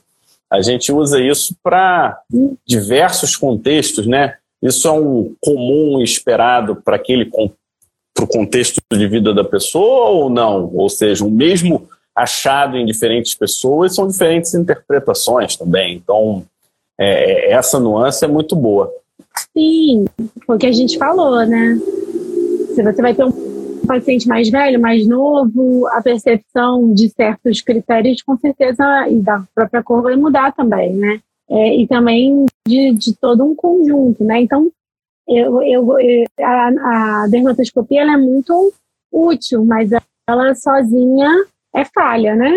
[0.49, 2.21] a gente usa isso para
[2.65, 4.35] diversos contextos, né?
[4.61, 10.29] Isso é um comum esperado para aquele para o contexto de vida da pessoa ou
[10.29, 10.71] não?
[10.73, 15.95] Ou seja, o mesmo achado em diferentes pessoas são diferentes interpretações também.
[15.95, 16.43] Então,
[16.99, 18.91] é, essa nuance é muito boa.
[19.53, 20.05] Sim,
[20.45, 21.77] foi o que a gente falou, né?
[22.75, 28.21] Se você vai ter um paciente mais velho, mais novo, a percepção de certos critérios,
[28.21, 31.19] com certeza, e da própria cor vai mudar também, né?
[31.49, 34.41] É, e também de, de todo um conjunto, né?
[34.41, 34.69] Então,
[35.27, 35.95] eu, eu,
[36.41, 38.73] a, a dermatoscopia ela é muito
[39.11, 39.89] útil, mas
[40.27, 41.29] ela sozinha
[41.73, 42.51] é falha, né?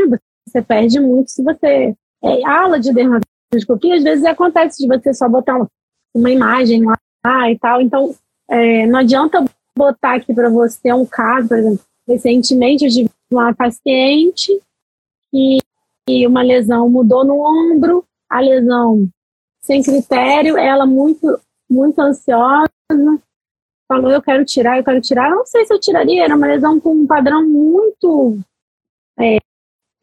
[0.47, 1.95] Você perde muito se você.
[2.23, 5.67] É, aula de dermatoscopia, às vezes acontece de você só botar um
[6.15, 7.81] uma imagem lá e tal.
[7.81, 8.15] Então,
[8.49, 9.45] é, não adianta
[9.77, 14.61] botar aqui para você um caso, por exemplo, recentemente eu tive uma paciente
[15.33, 15.59] e,
[16.09, 19.09] e uma lesão mudou no ombro, a lesão
[19.63, 21.39] sem critério, ela muito,
[21.71, 22.71] muito ansiosa,
[23.87, 25.31] falou, eu quero tirar, eu quero tirar.
[25.31, 28.39] Eu não sei se eu tiraria, era uma lesão com um padrão muito
[29.19, 29.37] é,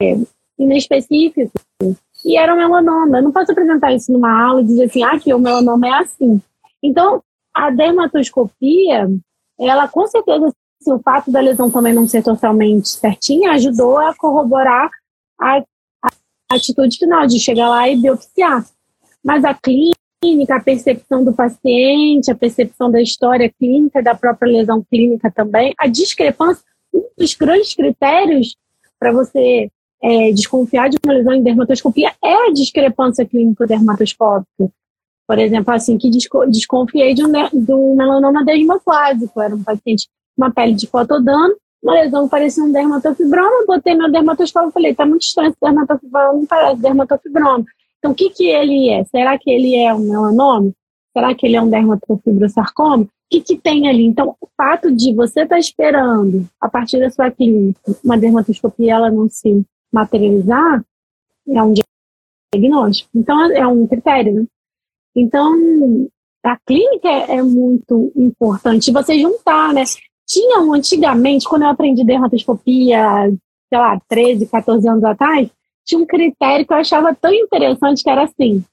[0.02, 0.16] é,
[0.60, 1.52] inespecífico.
[2.26, 3.18] E era um melanoma.
[3.18, 5.92] Eu não posso apresentar isso numa aula e dizer assim, ah, que o melanoma é
[5.92, 6.42] assim.
[6.82, 7.22] Então,
[7.54, 9.10] a dermatoscopia,
[9.60, 14.16] ela com certeza, se o fato da lesão também não ser totalmente certinha, ajudou a
[14.16, 14.90] corroborar
[15.40, 15.64] a,
[16.04, 18.66] a atitude final de chegar lá e biopsiar.
[19.24, 24.84] Mas a clínica, a percepção do paciente, a percepção da história clínica, da própria lesão
[24.90, 28.56] clínica também, a discrepância, um dos grandes critérios
[29.00, 29.70] para você
[30.02, 34.70] é, desconfiar de uma lesão em dermatoscopia é a discrepância clínica dermatoscópica.
[35.28, 39.42] Por exemplo, assim, que desconfiei de um, de um melanoma dermoplásico.
[39.42, 43.94] Era um paciente com uma pele de fotodano, uma lesão que parecia um dermatofibroma, botei
[43.94, 47.66] meu dermatoscópio e falei, tá muito estranho esse dermatofibroma, não parece dermatofibroma.
[48.00, 49.04] Então, o que que ele é?
[49.06, 50.72] Será que ele é um melanoma?
[51.16, 53.04] Será que ele é um dermatofibrosarcoma?
[53.04, 54.06] O que, que tem ali?
[54.06, 58.94] Então, o fato de você estar tá esperando, a partir da sua clínica, uma dermatoscopia
[58.94, 60.84] ela não se materializar,
[61.48, 61.74] é um
[62.54, 63.10] diagnóstico.
[63.16, 64.46] Então, é um critério, né?
[65.16, 66.08] Então,
[66.44, 68.92] a clínica é muito importante.
[68.92, 69.84] Você juntar, né?
[70.26, 73.32] Tinham antigamente, quando eu aprendi dermatoscopia,
[73.70, 75.50] sei lá, 13, 14 anos atrás,
[75.86, 78.64] tinha um critério que eu achava tão interessante que era assim: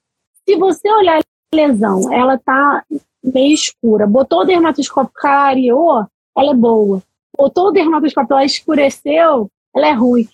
[0.47, 2.83] se você olhar a lesão, ela tá
[3.23, 6.05] meio escura, botou dermatoscópio clareou,
[6.37, 7.01] ela é boa.
[7.37, 10.27] Botou o dermatoscópio, ela escureceu, ela é ruim.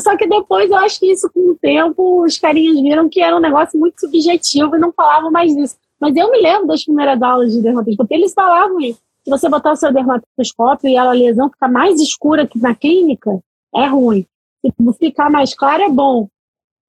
[0.00, 3.36] Só que depois eu acho que isso, com o tempo, os carinhas viram que era
[3.36, 5.76] um negócio muito subjetivo e não falavam mais disso.
[6.00, 8.98] Mas eu me lembro das primeiras aulas de dermatoscopia, eles falavam isso.
[9.22, 13.38] Se você botar o seu dermatoscópio e a lesão ficar mais escura que na clínica,
[13.74, 14.26] é ruim.
[14.64, 16.26] Se ficar mais clara, é bom.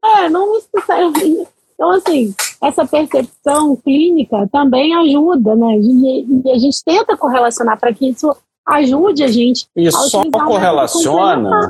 [0.04, 1.48] É, não necessariamente.
[1.74, 5.78] Então, assim, essa percepção clínica também ajuda, né?
[5.80, 8.36] E a gente tenta correlacionar para que isso
[8.68, 9.66] ajude a gente.
[9.76, 11.70] E só correlaciona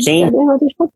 [0.00, 0.30] quem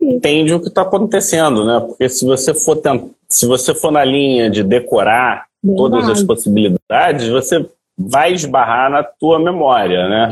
[0.02, 1.80] entende o que está acontecendo, né?
[1.80, 3.10] Porque se você for tent...
[3.28, 5.76] se você for na linha de decorar Verdade.
[5.76, 7.66] todas as possibilidades, você
[7.98, 10.30] vai esbarrar na tua memória, né?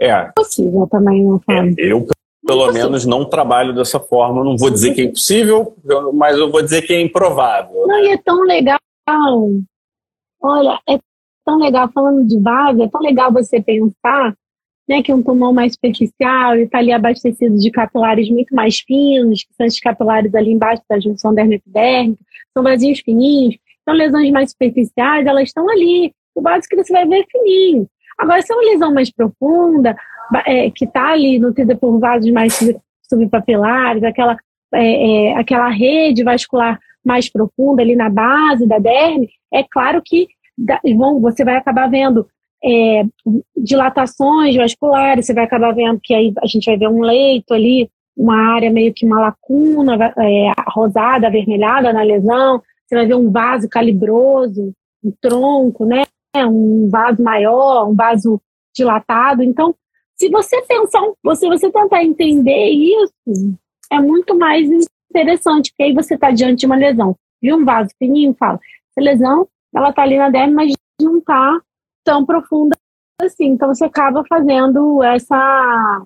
[0.00, 0.30] É, é.
[0.34, 2.06] possível também, não é, Eu
[2.44, 4.44] pelo menos não trabalho dessa forma.
[4.44, 5.74] Não vou dizer que é impossível,
[6.12, 7.86] mas eu vou dizer que é improvável.
[7.86, 8.78] Não, e é tão legal.
[10.42, 10.98] Olha, é
[11.44, 14.34] tão legal, falando de base, é tão legal você pensar
[14.88, 19.44] né, que é um pulmão mais superficial está ali abastecido de capilares muito mais finos,
[19.44, 22.20] que são esses capilares ali embaixo da junção dermo-epidérmica,
[22.52, 23.56] são vasinhos fininhos.
[23.82, 26.12] Então, lesões mais superficiais, elas estão ali.
[26.34, 27.86] O básico que você vai ver é fininho.
[28.18, 29.96] Agora, se é uma lesão mais profunda,
[30.46, 32.58] é, que está ali nutrida por vasos mais
[33.08, 34.36] subpapilares, aquela,
[34.74, 40.28] é, é, aquela rede vascular mais profunda ali na base da derme, é claro que
[40.96, 42.26] vão, você vai acabar vendo
[42.64, 43.04] é,
[43.56, 47.90] dilatações vasculares, você vai acabar vendo que aí a gente vai ver um leito ali,
[48.16, 53.30] uma área meio que uma lacuna é, rosada, avermelhada na lesão, você vai ver um
[53.30, 56.04] vaso calibroso, um tronco, né?
[56.36, 58.40] Um vaso maior, um vaso
[58.74, 59.42] dilatado.
[59.42, 59.74] Então,
[60.14, 61.00] se você pensar,
[61.34, 63.12] se você tentar entender isso,
[63.90, 64.68] é muito mais
[65.10, 67.16] interessante, porque aí você está diante de uma lesão.
[67.40, 68.34] Viu um vaso fininho?
[68.38, 68.60] Fala,
[68.90, 71.60] essa lesão, ela está ali na derme, mas não está
[72.04, 72.76] tão profunda
[73.20, 73.46] assim.
[73.46, 76.02] Então você acaba fazendo essa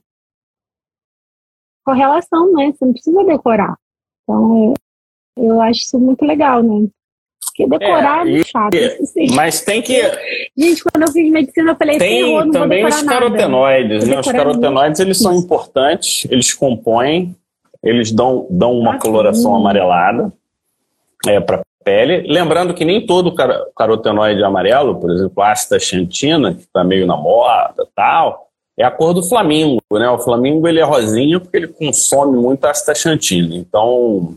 [1.84, 2.72] correlação, né?
[2.72, 3.76] Você não precisa decorar.
[4.22, 4.74] Então
[5.36, 6.88] eu acho isso muito legal, né?
[7.44, 8.76] Porque decorar é, é chato.
[8.76, 9.34] assim.
[9.34, 10.00] Mas tem que.
[10.56, 14.20] Gente, quando eu fiz medicina, eu falei tem assim, também os carotenoides, né?
[14.20, 17.34] Os carotenoides eles são importantes, eles compõem,
[17.82, 19.60] eles dão, dão uma ah, coloração sim.
[19.60, 20.32] amarelada
[21.26, 22.26] é, para pele.
[22.26, 23.32] Lembrando que nem todo
[23.76, 29.14] carotenoide amarelo, por exemplo, a astaxantina, que está meio na moda tal, é a cor
[29.14, 30.10] do flamingo, né?
[30.10, 33.54] O flamingo ele é rosinho porque ele consome muito astaxantina.
[33.54, 34.34] Então,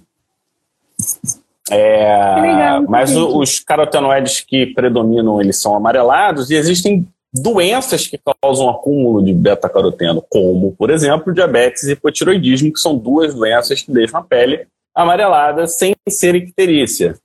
[1.71, 8.19] é, legal, mas o, os carotenoides que predominam eles são amarelados e existem doenças que
[8.43, 13.91] causam acúmulo de beta-caroteno, como, por exemplo, diabetes e hipotiroidismo, que são duas doenças que
[13.91, 17.15] deixam a pele amarelada sem ser icterícia.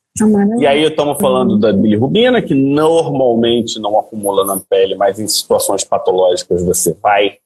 [0.61, 5.83] E aí estamos falando da bilirrubina, que normalmente não acumula na pele, mas em situações
[5.83, 7.38] patológicas você vai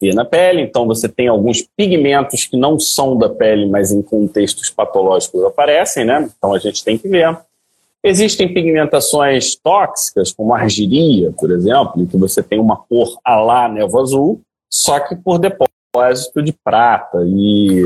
[0.00, 0.60] ter na pele.
[0.60, 6.04] Então você tem alguns pigmentos que não são da pele, mas em contextos patológicos aparecem,
[6.04, 6.28] né?
[6.36, 7.38] Então a gente tem que ver.
[8.02, 13.68] Existem pigmentações tóxicas, como a argiria, por exemplo, em que você tem uma cor alá
[13.68, 17.18] nevo azul, só que por depósito de prata.
[17.24, 17.84] E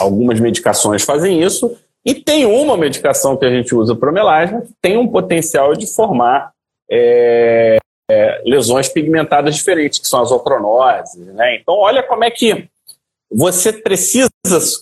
[0.00, 1.76] algumas medicações fazem isso
[2.08, 5.86] e tem uma medicação que a gente usa para melasma que tem um potencial de
[5.86, 6.52] formar
[6.90, 7.76] é,
[8.10, 11.18] é, lesões pigmentadas diferentes, que são as ocronoses.
[11.34, 11.56] Né?
[11.56, 12.66] Então, olha como é que
[13.30, 14.30] você precisa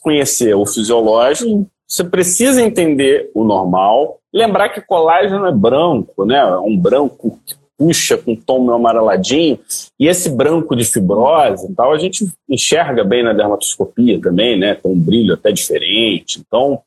[0.01, 6.39] conhecer o fisiológico, você precisa entender o normal, lembrar que colágeno é branco, né?
[6.39, 9.59] É um branco que puxa com um tom meio amareladinho,
[9.99, 14.77] e esse branco de fibrose e tal, a gente enxerga bem na dermatoscopia também, né?
[14.77, 16.41] Tem um brilho até diferente.
[16.41, 16.83] Então,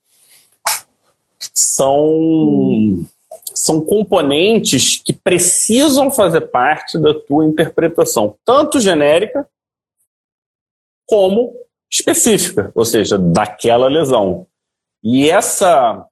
[1.54, 3.06] são,
[3.54, 9.48] são componentes que precisam fazer parte da tua interpretação, tanto genérica
[11.08, 11.54] como
[11.92, 14.46] específica, ou seja, daquela lesão.
[15.04, 16.06] E essa,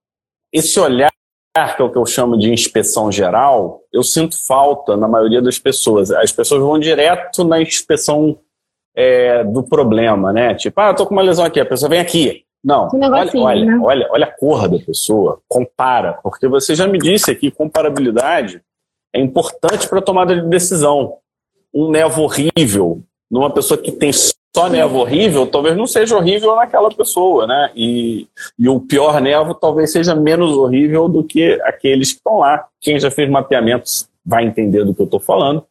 [0.51, 1.11] esse olhar,
[1.53, 5.59] que é o que eu chamo de inspeção geral, eu sinto falta na maioria das
[5.59, 6.11] pessoas.
[6.11, 8.39] As pessoas vão direto na inspeção
[8.95, 10.55] é, do problema, né?
[10.55, 12.46] Tipo, ah, eu tô com uma lesão aqui, a pessoa vem aqui.
[12.67, 13.79] Não, olha, olha, né?
[13.81, 18.61] olha, olha a cor da pessoa, compara, porque você já me disse aqui, comparabilidade
[19.15, 21.13] é importante para tomada de decisão.
[21.73, 23.01] Um nevo horrível,
[23.31, 27.71] numa pessoa que tem só nevo horrível, talvez não seja horrível naquela pessoa, né?
[27.73, 28.27] E,
[28.59, 32.67] e o pior nevo talvez seja menos horrível do que aqueles que estão lá.
[32.81, 35.63] Quem já fez mapeamentos vai entender do que eu estou falando.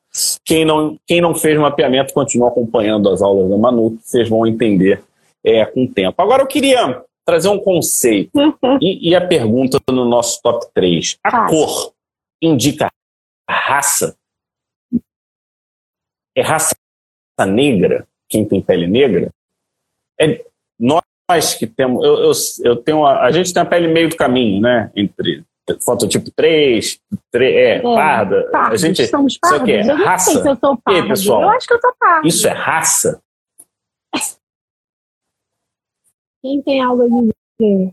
[0.42, 5.02] Quem não, quem não fez mapeamento continua acompanhando as aulas da Manu, vocês vão entender
[5.46, 6.20] é, com o tempo.
[6.20, 8.78] Agora eu queria trazer um conceito uhum.
[8.82, 11.18] e, e, a pergunta no nosso top 3.
[11.24, 11.92] A cor
[12.42, 12.90] indica
[13.48, 14.16] raça?
[16.36, 16.74] É raça
[17.46, 18.06] negra?
[18.28, 19.30] quem tem pele negra,
[20.20, 20.44] é
[20.78, 22.04] nós que temos.
[22.04, 22.32] Eu, eu,
[22.64, 24.90] eu tenho a, a gente tem a pele meio do caminho, né?
[24.94, 25.44] Entre
[25.84, 27.00] fototipo 3,
[27.32, 28.48] 3 é, é, parda.
[28.50, 29.58] Pardos, a gente somos pardos.
[29.58, 30.30] Isso aqui é eu raça.
[30.30, 31.08] Não sei se eu sou parda.
[31.08, 32.28] pessoal, eu acho que eu sou parda.
[32.28, 33.22] Isso é raça?
[36.46, 37.92] Quem tem algo a dizer?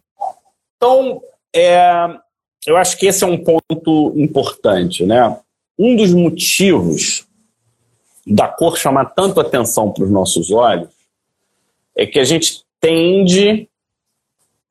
[0.76, 1.24] Então,
[1.56, 2.20] é,
[2.68, 5.40] eu acho que esse é um ponto importante, né?
[5.78, 7.28] Um dos motivos
[8.28, 10.90] da cor chamar tanto atenção para os nossos olhos
[11.98, 13.68] é que a gente tende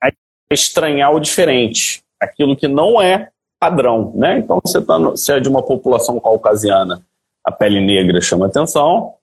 [0.00, 0.10] a
[0.48, 4.38] estranhar o diferente, aquilo que não é padrão, né?
[4.38, 7.04] Então, você, tá no, é de uma população caucasiana,
[7.42, 9.14] a pele negra chama atenção.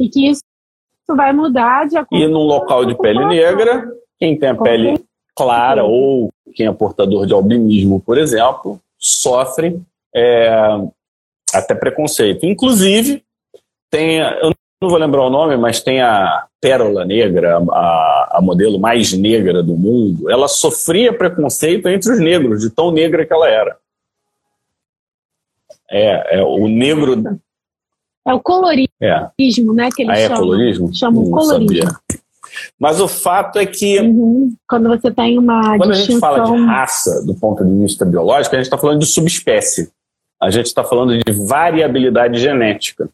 [0.00, 0.42] E que isso
[1.08, 3.86] vai mudar de acordo E num local de pele negra,
[4.18, 5.04] quem tem a pele
[5.36, 9.80] clara ou quem é portador de albinismo, por exemplo, sofre
[10.14, 10.48] é,
[11.52, 12.46] até preconceito.
[12.46, 13.22] Inclusive,
[13.90, 18.78] tem, eu não vou lembrar o nome, mas tem a Pérola Negra, a, a modelo
[18.78, 20.30] mais negra do mundo.
[20.30, 23.76] Ela sofria preconceito entre os negros, de tão negra que ela era.
[25.90, 27.38] É, é o negro.
[28.26, 29.74] É o colorismo, é.
[29.74, 29.88] né?
[29.94, 30.42] Que eles ah, é chamam.
[30.42, 30.94] colorismo?
[30.94, 31.76] Chamam colorismo.
[31.82, 32.24] Sabia.
[32.78, 34.00] Mas o fato é que.
[34.00, 34.54] Uhum.
[34.68, 35.76] Quando você tem uma.
[35.76, 36.32] Quando distinção...
[36.32, 39.06] a gente fala de raça, do ponto de vista biológico, a gente está falando de
[39.06, 39.90] subespécie.
[40.40, 43.08] A gente está falando de variabilidade genética.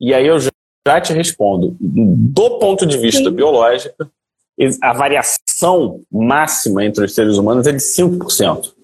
[0.00, 1.76] E aí eu já te respondo.
[1.80, 3.34] Do ponto de vista Sim.
[3.34, 4.10] biológico,
[4.82, 8.74] a variação máxima entre os seres humanos é de 5%.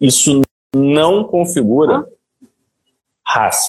[0.00, 0.40] Isso
[0.74, 2.48] não configura ah.
[3.26, 3.68] raça.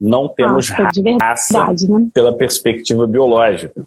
[0.00, 0.90] Não temos ah,
[1.20, 2.08] raça né?
[2.12, 3.84] pela perspectiva biológica.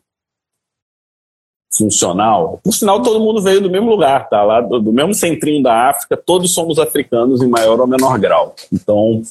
[1.72, 2.60] Funcional.
[2.64, 4.44] Por sinal, todo mundo veio do mesmo lugar, tá?
[4.44, 8.56] Lá do, do mesmo centrinho da África, todos somos africanos em maior ou menor grau.
[8.74, 9.22] Então,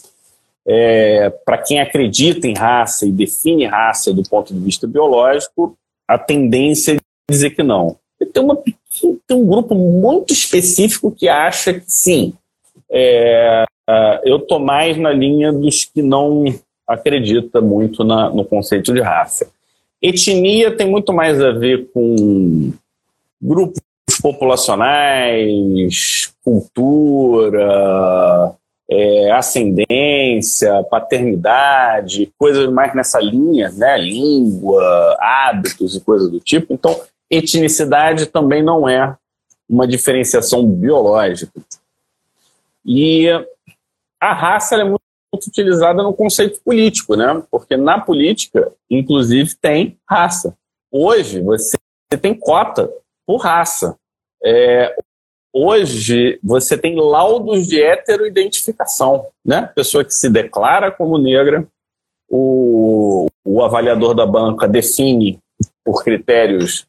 [0.67, 5.77] é, para quem acredita em raça e define raça do ponto de vista biológico,
[6.07, 6.99] a tendência é
[7.31, 7.97] dizer que não.
[8.33, 12.35] Tem, uma, tem um grupo muito específico que acha que sim.
[12.91, 13.65] É,
[14.25, 16.45] eu estou mais na linha dos que não
[16.89, 19.51] acredita muito na, no conceito de raça.
[20.01, 22.73] Etnia tem muito mais a ver com
[23.41, 23.83] grupos
[24.23, 28.55] populacionais, cultura,
[28.91, 33.99] é, ascendência, paternidade, coisas mais nessa linha, né?
[33.99, 36.73] língua, hábitos e coisas do tipo.
[36.73, 36.99] Então,
[37.31, 39.15] etnicidade também não é
[39.69, 41.61] uma diferenciação biológica.
[42.85, 43.29] E
[44.19, 44.98] a raça é muito,
[45.33, 47.43] muito utilizada no conceito político, né?
[47.51, 50.57] porque na política, inclusive, tem raça.
[50.91, 51.77] Hoje, você
[52.21, 52.91] tem cota
[53.27, 53.97] por raça.
[54.43, 54.97] É,
[55.53, 59.71] hoje você tem laudos de heteroidentificação, né?
[59.75, 61.67] Pessoa que se declara como negra,
[62.29, 65.39] o, o avaliador da banca define
[65.85, 66.87] por critérios,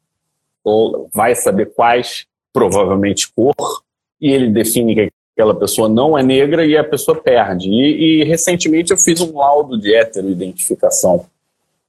[0.63, 3.83] ou vai saber quais, provavelmente cor,
[4.21, 7.69] e ele define que aquela pessoa não é negra e a pessoa perde.
[7.69, 11.25] E, e recentemente eu fiz um laudo de heteroidentificação.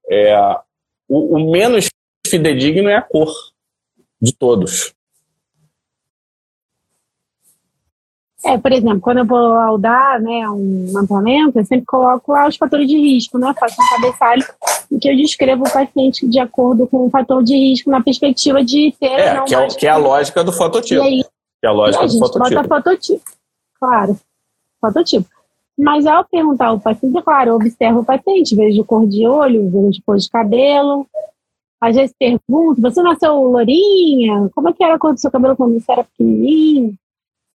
[0.08, 0.38] É,
[1.08, 1.88] o, o menos
[2.24, 3.32] fidedigno é a cor
[4.22, 4.92] de todos.
[8.44, 12.56] É, por exemplo, quando eu vou laudar né, um mapeamento, eu sempre coloco lá os
[12.56, 13.52] fatores de risco, né?
[13.58, 14.44] Faço um cabeçalho
[14.90, 18.64] em que eu descrevo o paciente de acordo com o fator de risco na perspectiva
[18.64, 19.06] de ter.
[19.06, 21.02] É, não que, é, que é a lógica do fototipo.
[21.02, 22.62] Aí, que é a lógica a do fototipo.
[22.62, 23.39] Bota fototipo.
[23.80, 24.18] Claro,
[24.80, 25.28] fototipo.
[25.78, 29.70] Mas ao perguntar ao paciente, é claro, eu observo o paciente, vejo cor de olho,
[29.70, 31.06] vejo cor de cabelo.
[31.80, 34.50] Às vezes pergunto, você nasceu lourinha?
[34.54, 36.94] Como é que era quando seu cabelo quando você era pequenininho?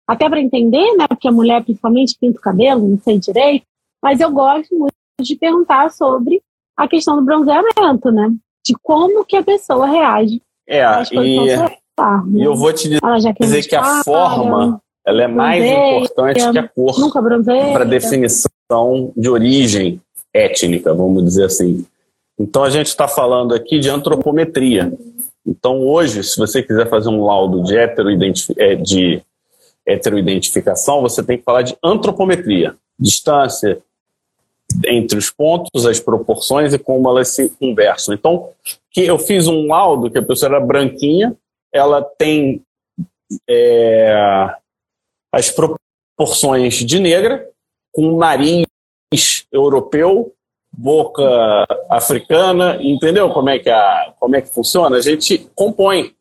[0.07, 1.07] até para entender, né?
[1.07, 3.65] Porque a mulher principalmente pinta o cabelo, não sei direito,
[4.01, 6.41] mas eu gosto muito de perguntar sobre
[6.78, 8.32] a questão do bronzeamento, né?
[8.65, 10.41] de como que a pessoa reage.
[10.67, 12.39] É, e, solar, né?
[12.39, 12.89] e eu vou te
[13.39, 17.11] dizer que a forma ela é mais bronzeia, importante que a cor
[17.73, 20.01] para definição de origem
[20.33, 21.85] étnica, vamos dizer assim.
[22.37, 24.91] Então a gente está falando aqui de antropometria.
[25.45, 29.21] Então hoje, se você quiser fazer um laudo de, é, de
[29.85, 33.77] heteroidentificação, você tem que falar de antropometria, distância
[34.87, 38.15] entre os pontos, as proporções e como elas se conversam.
[38.15, 38.49] Então,
[38.91, 41.35] que eu fiz um laudo que a pessoa era branquinha,
[41.71, 42.61] ela tem
[43.47, 44.55] é,
[45.36, 47.45] as proporções de negra,
[47.91, 48.65] com nariz
[49.51, 50.33] europeu,
[50.71, 51.23] boca
[51.89, 54.95] africana, entendeu como é que, a, como é que funciona?
[54.95, 56.15] A gente compõe.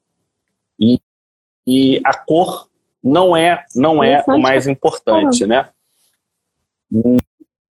[0.80, 0.98] E,
[1.64, 2.68] e a cor
[3.02, 5.68] não é, não é o mais importante, né?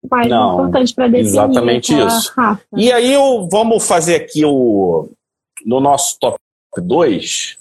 [0.09, 2.32] Mais não, importante para definir exatamente isso.
[2.36, 2.62] Raça.
[2.76, 5.09] E aí eu, vamos fazer aqui o
[5.66, 6.38] no nosso top
[6.76, 7.59] 2,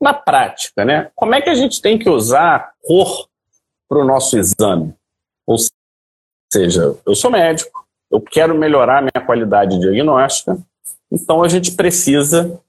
[0.00, 1.10] na prática, né?
[1.14, 3.28] Como é que a gente tem que usar a cor
[3.88, 4.94] para o nosso exame?
[5.46, 5.56] Ou
[6.52, 10.58] seja, eu sou médico, eu quero melhorar a minha qualidade diagnóstica,
[11.10, 12.60] então a gente precisa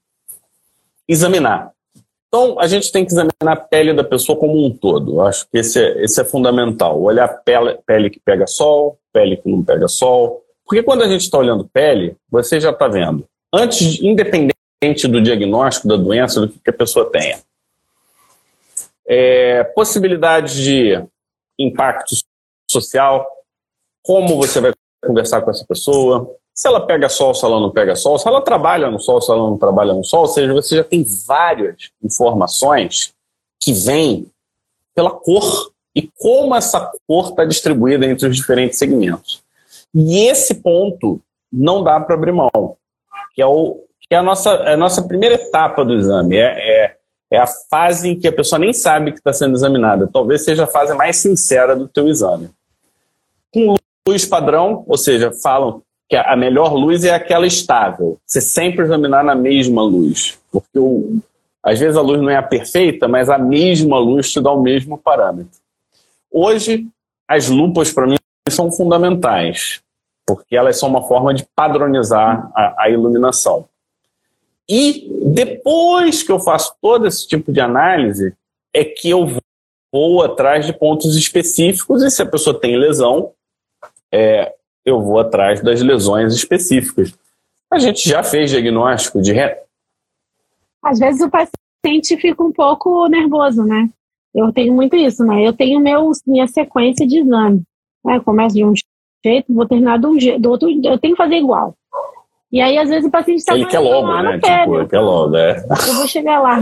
[1.08, 1.72] examinar.
[2.28, 5.14] Então, a gente tem que examinar a pele da pessoa como um todo.
[5.14, 7.02] Eu acho que esse é, esse é fundamental.
[7.02, 10.44] Olhar pele, pele que pega sol, pele que não pega sol.
[10.66, 13.26] Porque quando a gente está olhando pele, você já está vendo.
[13.54, 17.40] Antes, independente do diagnóstico da doença, do que a pessoa tenha.
[19.08, 21.04] É, possibilidade de
[21.58, 22.16] impacto
[22.70, 23.26] social,
[24.04, 24.74] como você vai
[25.04, 28.42] conversar com essa pessoa, se ela pega sol, se ela não pega sol, se ela
[28.42, 31.90] trabalha no sol, se ela não trabalha no sol, ou seja, você já tem várias
[32.04, 33.14] informações
[33.60, 34.28] que vêm
[34.94, 39.42] pela cor e como essa cor está distribuída entre os diferentes segmentos.
[39.94, 41.20] E esse ponto
[41.52, 42.78] não dá para abrir mão,
[43.34, 46.96] que é, o, que é a, nossa, a nossa primeira etapa do exame, é, é,
[47.32, 50.64] é a fase em que a pessoa nem sabe que está sendo examinada, talvez seja
[50.64, 52.50] a fase mais sincera do teu exame.
[53.54, 53.76] Com
[54.08, 58.18] luz padrão, ou seja, falam que a melhor luz é aquela estável.
[58.26, 60.40] Você sempre examinar na mesma luz.
[60.50, 61.20] Porque o,
[61.62, 64.62] às vezes a luz não é a perfeita, mas a mesma luz te dá o
[64.62, 65.60] mesmo parâmetro.
[66.32, 66.88] Hoje,
[67.28, 68.16] as lupas, para mim,
[68.50, 69.82] são fundamentais,
[70.26, 73.66] porque elas são uma forma de padronizar a, a iluminação.
[74.70, 78.36] E depois que eu faço todo esse tipo de análise,
[78.74, 79.40] é que eu
[79.92, 83.32] vou atrás de pontos específicos e se a pessoa tem lesão,
[84.12, 84.54] é,
[84.86, 87.18] eu vou atrás das lesões específicas.
[87.72, 89.34] A gente já fez diagnóstico de.
[90.84, 93.90] Às vezes o paciente fica um pouco nervoso, né?
[94.34, 95.46] Eu tenho muito isso, né?
[95.46, 97.64] Eu tenho meu, minha sequência de exame.
[98.06, 98.20] Né?
[98.20, 98.74] Começo de um
[99.26, 101.76] jeito, vou terminar do, do outro, eu tenho que fazer igual.
[102.52, 104.40] E aí, às vezes, o paciente está Ele quer logo, né?
[104.40, 105.58] Tipo, ele quer logo, é.
[105.88, 106.62] Eu vou chegar lá.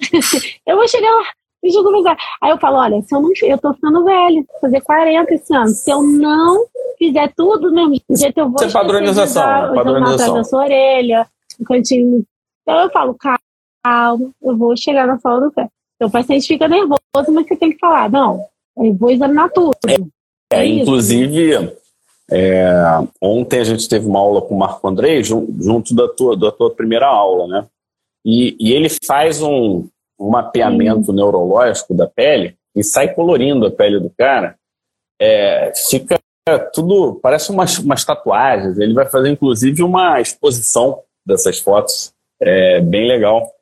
[0.66, 1.24] eu vou chegar lá
[1.62, 2.16] em jogo lugar.
[2.40, 5.54] Aí eu falo, olha, se eu não, eu tô ficando velho, vou fazer 40 esse
[5.54, 5.68] ano.
[5.68, 6.66] Se eu não
[6.98, 8.56] fizer tudo do mesmo jeito, eu vou.
[8.56, 9.42] Isso é padronização.
[9.42, 10.14] Dar, padronização.
[10.14, 11.26] atrás da sua orelha,
[11.58, 12.24] no cantinho.
[12.62, 15.68] Então eu falo, calma, eu vou chegar na sola do pé.
[15.96, 18.44] Então o paciente fica nervoso, mas você tem que falar, não,
[18.76, 19.76] eu vou examinar tudo.
[20.52, 21.72] É, é inclusive,
[22.34, 22.72] é,
[23.20, 26.74] ontem a gente teve uma aula com o Marco Andrei, junto da tua, da tua
[26.74, 27.66] primeira aula, né?
[28.24, 29.86] E, e ele faz um,
[30.18, 31.16] um mapeamento Sim.
[31.16, 34.56] neurológico da pele e sai colorindo a pele do cara,
[35.20, 36.18] é, fica
[36.72, 38.78] tudo, parece umas, umas tatuagens.
[38.78, 43.52] Ele vai fazer inclusive uma exposição dessas fotos, é bem legal.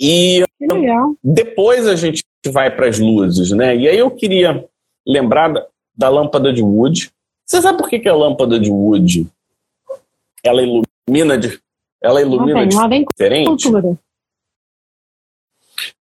[0.00, 1.14] E legal.
[1.22, 3.76] depois a gente vai para as luzes, né?
[3.76, 4.66] E aí eu queria
[5.06, 5.52] lembrar
[5.94, 7.10] da lâmpada de Wood.
[7.50, 9.28] Você sabe por que, que a lâmpada de Wood
[10.44, 11.60] ela ilumina de,
[12.00, 13.48] ela ilumina diferente?
[13.48, 13.98] Cultura.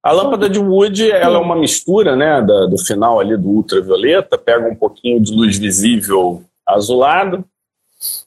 [0.04, 4.38] A lâmpada de Wood ela é uma mistura né, da, do final ali do ultravioleta,
[4.38, 7.43] pega um pouquinho de luz visível azulado.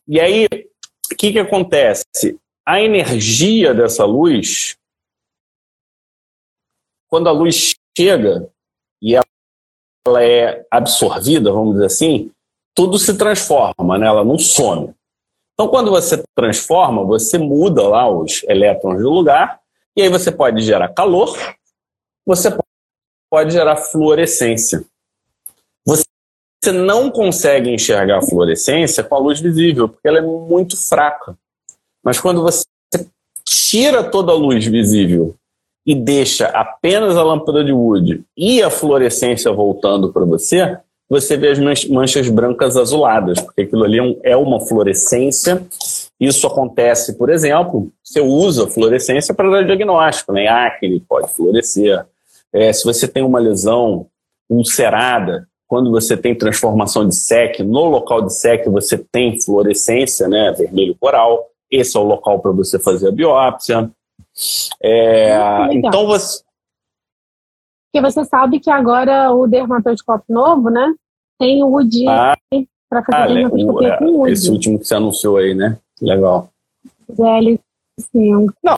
[0.09, 0.47] E aí,
[1.13, 2.05] o que, que acontece?
[2.67, 4.77] A energia dessa luz,
[7.09, 8.51] quando a luz chega
[9.01, 12.33] e ela é absorvida, vamos dizer assim,
[12.75, 14.07] tudo se transforma, né?
[14.07, 14.95] ela não some.
[15.55, 19.61] Então, quando você transforma, você muda lá os elétrons de lugar
[19.97, 21.37] e aí você pode gerar calor,
[22.27, 22.57] você
[23.31, 24.85] pode gerar fluorescência.
[25.87, 31.37] Você não consegue enxergar a fluorescência com a luz visível, porque ela é muito fraca.
[32.03, 32.65] Mas quando você
[33.45, 35.35] tira toda a luz visível
[35.85, 40.79] e deixa apenas a lâmpada de Wood e a fluorescência voltando para você,
[41.13, 41.59] você vê as
[41.89, 45.63] manchas brancas azuladas, porque aquilo ali é, é uma fluorescência
[46.19, 50.49] Isso acontece, por exemplo, você usa fluorescência para dar diagnóstico, né?
[50.49, 52.07] Acne pode florescer.
[52.51, 54.07] É, se você tem uma lesão
[54.49, 60.55] ulcerada, quando você tem transformação de SEC, no local de SEC você tem fluorescência, né?
[60.57, 61.47] Vermelho coral.
[61.71, 63.91] Esse é o local para você fazer a biópsia.
[64.83, 65.37] É,
[65.73, 66.43] então você.
[67.93, 70.95] Porque você sabe que agora o dermatoscópio novo, né?
[71.39, 72.35] Tem o UDI ah,
[72.89, 74.33] para fazer ah, dermatoscopia com UDI.
[74.33, 75.79] Esse último que você anunciou aí, né?
[76.01, 76.49] Legal.
[77.11, 77.59] GL5.
[78.65, 78.77] Não,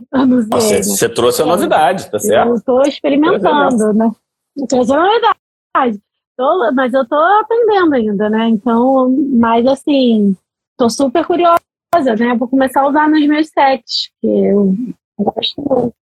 [0.50, 2.48] você, você trouxe a novidade, tá certo?
[2.48, 4.10] Eu estou experimentando, né?
[4.68, 6.00] Trouxe a novidade.
[6.36, 8.48] Tô, mas eu estou aprendendo ainda, né?
[8.48, 9.08] Então,
[9.38, 10.36] mas assim,
[10.72, 11.60] estou super curiosa,
[12.18, 12.34] né?
[12.36, 14.74] Vou começar a usar nos meus sets, que eu
[15.16, 15.94] gosto muito.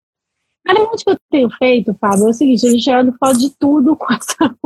[0.67, 3.51] A realmente que eu tenho feito, Fábio, é o seguinte, a gente tirando foto de
[3.59, 4.57] tudo com essa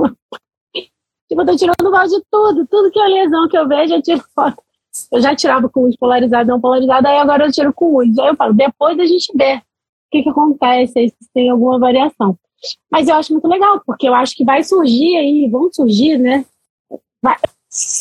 [1.28, 4.02] Tipo, eu tô tirando foto de tudo, tudo que é lesão que eu vejo, eu
[4.02, 4.62] tiro foto.
[5.10, 8.16] Eu já tirava com luz polarizada, não polarizada, aí agora eu tiro com luz.
[8.18, 9.60] Aí eu falo, depois a gente vê o
[10.10, 12.38] que, que acontece, se tem alguma variação.
[12.90, 16.44] Mas eu acho muito legal, porque eu acho que vai surgir aí, vão surgir, né?
[17.22, 17.36] Vai,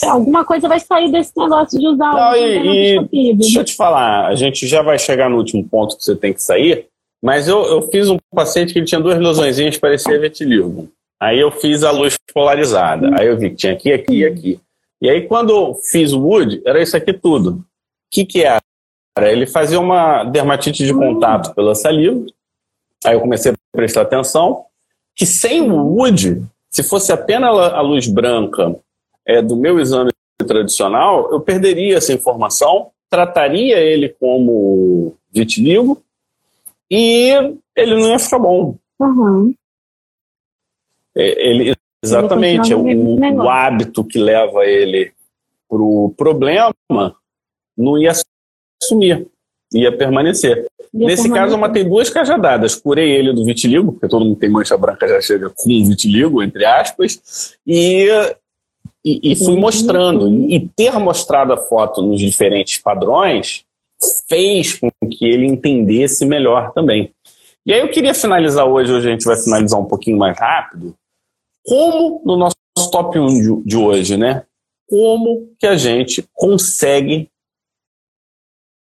[0.07, 3.75] alguma coisa vai sair desse negócio de usar não, o e, e Deixa eu te
[3.75, 6.87] falar, a gente já vai chegar no último ponto que você tem que sair,
[7.23, 10.89] mas eu, eu fiz um paciente que ele tinha duas lesõezinhas, parecia vitiligo.
[11.17, 13.11] Aí eu fiz a luz polarizada.
[13.17, 14.59] Aí eu vi que tinha aqui, aqui e aqui.
[15.01, 17.51] E aí, quando eu fiz o Wood, era isso aqui tudo.
[17.51, 17.63] O
[18.11, 18.61] que, que era?
[19.21, 22.25] Ele fazia uma dermatite de contato pela saliva.
[23.05, 24.65] Aí eu comecei a prestar atenção
[25.15, 28.75] que sem o Wood, se fosse apenas a luz branca
[29.25, 30.11] é, do meu exame
[30.45, 36.03] tradicional, eu perderia essa informação, trataria ele como vitiligo
[36.95, 38.77] e ele não ia ficar bom.
[38.99, 39.55] Uhum.
[41.15, 42.83] Ele, Exatamente, é o,
[43.35, 45.11] o hábito que leva ele
[45.67, 46.75] para o problema
[47.75, 48.11] não ia
[48.81, 49.25] sumir,
[49.73, 50.67] ia permanecer.
[50.93, 51.31] Ia Nesse permanecer.
[51.31, 52.75] caso, eu matei duas cajadadas.
[52.75, 56.63] Curei ele do vitiligo, porque todo mundo tem mancha branca, já chega com vitiligo, entre
[56.63, 58.07] aspas, e,
[59.03, 60.29] e, e fui mostrando.
[60.29, 63.65] E ter mostrado a foto nos diferentes padrões
[64.27, 67.13] fez com que ele entendesse melhor também.
[67.65, 70.93] E aí eu queria finalizar hoje, hoje a gente vai finalizar um pouquinho mais rápido,
[71.65, 72.55] como no nosso
[72.91, 74.43] top 1 de hoje, né?
[74.87, 77.29] Como que a gente consegue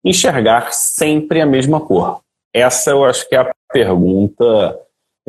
[0.05, 2.21] enxergar sempre a mesma cor?
[2.53, 4.79] Essa eu acho que é a pergunta.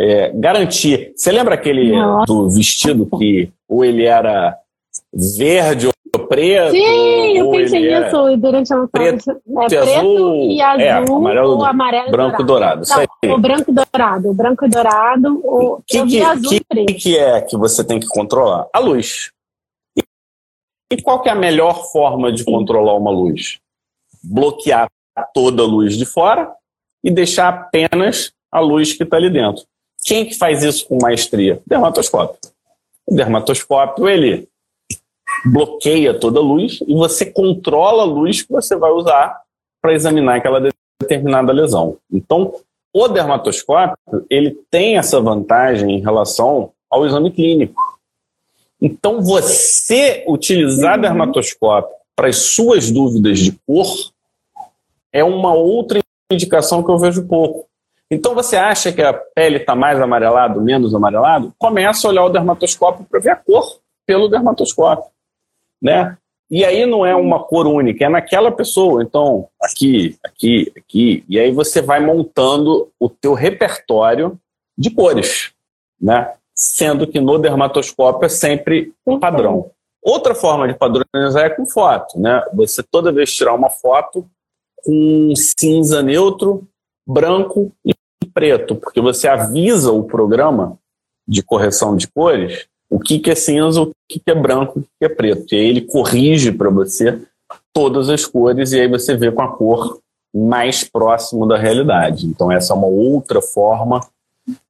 [0.01, 1.13] É, garantir.
[1.17, 2.25] Você lembra aquele Não.
[2.25, 4.57] do vestido que ou ele era
[5.13, 5.93] verde ou
[6.29, 6.71] preto?
[6.71, 9.35] Sim, eu pensei nisso durante a preto, é,
[9.67, 12.83] preto azul, e azul, é, amarelo, ou amarelo branco dourado.
[12.85, 13.09] dourado.
[13.23, 16.91] Não, o branco dourado, o branco dourado, o que, que, azul que, e preto.
[16.91, 18.67] O que é que você tem que controlar?
[18.73, 19.31] A luz.
[19.97, 20.03] E,
[20.93, 23.59] e qual que é a melhor forma de controlar uma luz?
[24.23, 24.89] Bloquear
[25.35, 26.51] toda a luz de fora
[27.03, 29.65] e deixar apenas a luz que está ali dentro.
[30.05, 31.61] Quem que faz isso com maestria?
[31.67, 32.39] Dermatoscópio.
[33.07, 34.49] O dermatoscópio, ele
[35.45, 39.41] bloqueia toda a luz e você controla a luz que você vai usar
[39.81, 40.61] para examinar aquela
[41.01, 41.97] determinada lesão.
[42.13, 42.55] Então,
[42.93, 43.97] o dermatoscópio,
[44.29, 47.81] ele tem essa vantagem em relação ao exame clínico.
[48.81, 51.03] Então, você utilizar uhum.
[51.03, 53.87] dermatoscópio para as suas dúvidas de cor
[55.13, 57.67] é uma outra indicação que eu vejo pouco.
[58.11, 61.53] Então, você acha que a pele está mais amarelada, menos amarelado?
[61.59, 65.11] Começa a olhar o dermatoscópio para ver a cor pelo dermatoscópio
[65.81, 66.17] né?
[66.51, 69.03] E aí não é uma cor única, é naquela pessoa.
[69.03, 71.25] Então, aqui, aqui, aqui.
[71.29, 74.39] E aí você vai montando o teu repertório
[74.77, 75.53] de cores,
[76.01, 76.33] né?
[76.55, 79.71] Sendo que no dermatoscópio é sempre padrão.
[80.03, 82.43] Outra forma de padronizar é com foto, né?
[82.55, 84.27] Você toda vez tirar uma foto
[84.83, 86.67] com cinza neutro,
[87.07, 87.95] branco e
[88.33, 90.79] preto, porque você avisa o programa
[91.27, 94.83] de correção de cores o que, que é cinza, o que, que é branco, o
[94.83, 95.55] que, que é preto.
[95.55, 97.21] E aí ele corrige para você
[97.73, 100.01] todas as cores e aí você vê com a cor
[100.35, 102.27] mais próximo da realidade.
[102.27, 104.01] Então essa é uma outra forma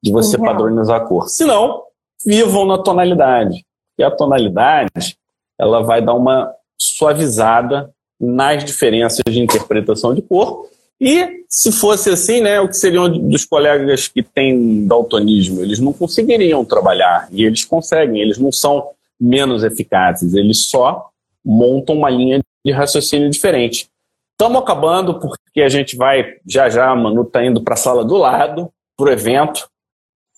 [0.02, 1.28] de você padronizar a cor.
[1.28, 1.82] Se não,
[2.24, 3.64] vivam na tonalidade.
[3.98, 5.16] E a tonalidade,
[5.58, 7.90] ela vai dar uma suavizada
[8.20, 10.68] nas diferenças de interpretação de cor
[11.00, 15.62] e se fosse assim, né, o que seriam dos colegas que têm daltonismo?
[15.62, 18.88] Eles não conseguiriam trabalhar e eles conseguem, eles não são
[19.20, 21.08] menos eficazes, eles só
[21.44, 23.88] montam uma linha de raciocínio diferente.
[24.32, 28.16] Estamos acabando porque a gente vai, já já, Manu está indo para a sala do
[28.16, 29.68] lado, para o evento.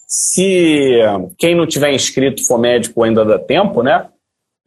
[0.06, 1.00] Se
[1.38, 4.08] quem não tiver inscrito for médico ainda dá tempo, né?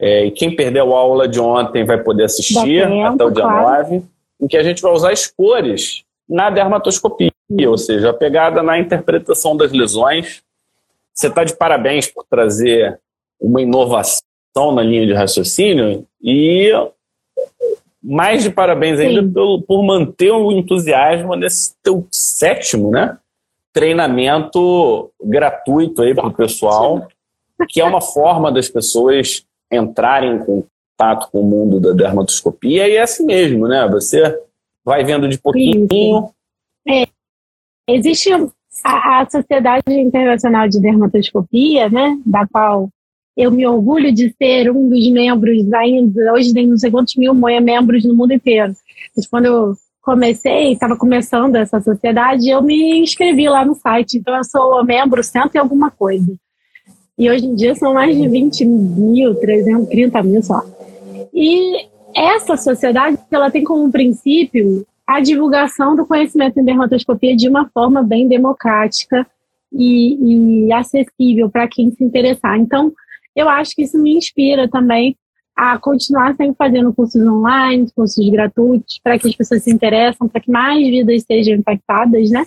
[0.00, 2.54] É, e quem perdeu a aula de ontem vai poder assistir
[2.88, 3.90] tempo, até o dia claro.
[3.90, 4.13] 9.
[4.40, 7.30] Em que a gente vai usar as cores na dermatoscopia,
[7.68, 10.42] ou seja, a pegada na interpretação das lesões.
[11.12, 12.98] Você está de parabéns por trazer
[13.40, 14.22] uma inovação
[14.74, 16.72] na linha de raciocínio e
[18.02, 23.16] mais de parabéns ainda pelo, por manter o entusiasmo nesse teu sétimo, né?
[23.72, 27.08] Treinamento gratuito aí para o pessoal,
[27.68, 30.64] que é uma forma das pessoas entrarem em
[30.96, 33.86] contato com o mundo da dermatoscopia e é assim mesmo, né?
[33.88, 34.40] Você
[34.84, 36.30] vai vendo de pouquinho.
[36.86, 37.06] É.
[37.88, 38.32] Existe
[38.84, 42.18] a, a Sociedade Internacional de Dermatoscopia, né?
[42.24, 42.88] Da qual
[43.36, 47.34] eu me orgulho de ser um dos membros ainda, hoje tem não sei quantos mil
[47.34, 48.72] membros no mundo inteiro.
[49.16, 54.18] Mas quando eu comecei, estava começando essa sociedade, eu me inscrevi lá no site.
[54.18, 56.32] Então eu sou membro cento e alguma coisa.
[57.18, 60.62] E hoje em dia são mais de 20 mil, 330 mil só.
[61.32, 67.68] E essa sociedade, ela tem como princípio a divulgação do conhecimento em dermatoscopia de uma
[67.68, 69.26] forma bem democrática
[69.72, 72.58] e, e acessível para quem se interessar.
[72.58, 72.92] Então,
[73.34, 75.16] eu acho que isso me inspira também
[75.56, 80.40] a continuar sempre fazendo cursos online, cursos gratuitos, para que as pessoas se interessem, para
[80.40, 82.44] que mais vidas sejam impactadas, né?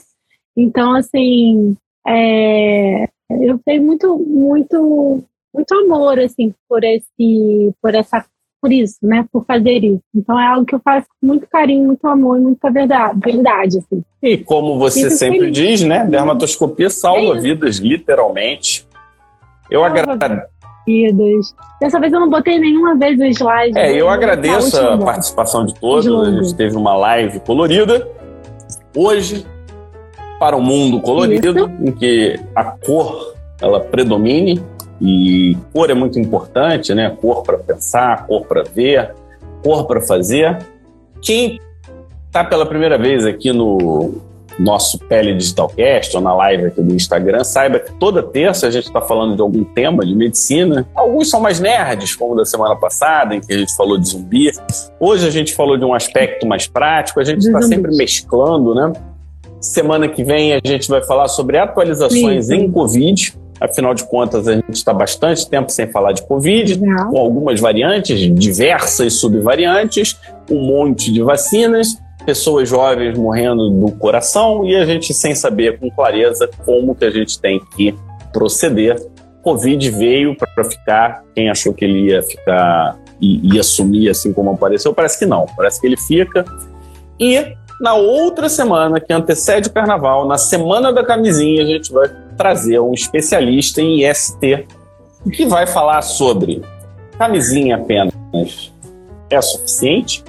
[0.55, 5.23] Então, assim, é, eu tenho muito, muito,
[5.53, 8.25] muito amor, assim, por esse, por essa,
[8.61, 9.25] por isso, né?
[9.31, 10.01] Por fazer isso.
[10.15, 14.03] Então, é algo que eu faço com muito carinho, muito amor, muita verdade, verdade, assim.
[14.21, 15.55] E como você sempre feliz.
[15.55, 16.05] diz, né?
[16.05, 18.87] Dermatoscopia salva é vidas, literalmente.
[19.69, 20.47] Eu agradeço
[20.85, 21.53] vidas.
[21.81, 23.77] Dessa vez eu não botei nenhuma vez o slide.
[23.77, 26.07] É, eu agradeço a, a participação de todos.
[26.07, 28.07] A gente teve uma live colorida.
[28.95, 29.45] Hoje,
[30.39, 31.69] para o um mundo colorido, Isso.
[31.81, 34.61] em que a cor ela predomine.
[34.99, 37.15] E cor é muito importante, né?
[37.21, 39.13] Cor para pensar, cor para ver,
[39.63, 40.57] cor para fazer.
[41.21, 41.59] Quem
[42.25, 44.15] está pela primeira vez aqui no,
[44.59, 48.85] nosso Pele Digitalcast ou na live aqui do Instagram, saiba que toda terça a gente
[48.85, 50.87] está falando de algum tema de medicina.
[50.95, 54.51] Alguns são mais nerds, como da semana passada, em que a gente falou de zumbi.
[54.99, 58.93] Hoje a gente falou de um aspecto mais prático, a gente está sempre mesclando, né?
[59.59, 63.33] Semana que vem a gente vai falar sobre atualizações sim, em Covid.
[63.59, 67.11] Afinal de contas, a gente está bastante tempo sem falar de Covid, Não.
[67.11, 70.15] com algumas variantes, diversas subvariantes,
[70.49, 71.97] um monte de vacinas
[72.27, 77.09] pessoas jovens morrendo do coração e a gente sem saber com clareza como que a
[77.09, 77.95] gente tem que
[78.33, 79.01] proceder.
[79.41, 81.23] Covid veio para ficar.
[81.33, 85.45] Quem achou que ele ia ficar e ia sumir assim como apareceu, parece que não.
[85.55, 86.43] Parece que ele fica.
[87.17, 92.09] E na outra semana que antecede o carnaval, na semana da camisinha, a gente vai
[92.35, 94.67] trazer um especialista em IST
[95.31, 96.61] que vai falar sobre
[97.17, 98.13] camisinha apenas
[99.29, 100.23] é suficiente?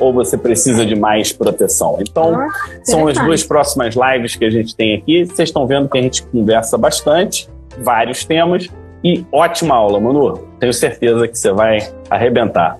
[0.00, 1.98] ou você precisa de mais proteção.
[2.00, 2.48] Então, ah,
[2.84, 5.24] são as duas próximas lives que a gente tem aqui.
[5.24, 7.48] Vocês estão vendo que a gente conversa bastante,
[7.82, 8.68] vários temas,
[9.02, 10.38] e ótima aula, Manu.
[10.58, 11.78] Tenho certeza que você vai
[12.10, 12.78] arrebentar.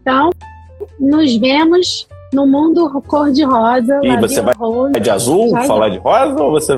[0.00, 0.30] Então,
[0.98, 4.00] nos vemos no mundo cor-de-rosa.
[4.02, 6.76] E você vai rosa, de azul, já falar de rosa, ou você...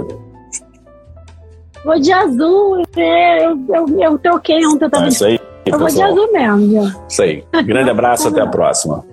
[1.85, 5.05] Vou de azul, é, eu, eu, eu troquei ontem, eu tava...
[5.05, 6.73] É isso aí, eu vou de azul mesmo.
[6.73, 7.01] Já.
[7.09, 7.45] Isso aí.
[7.65, 9.05] Grande abraço, até a próxima.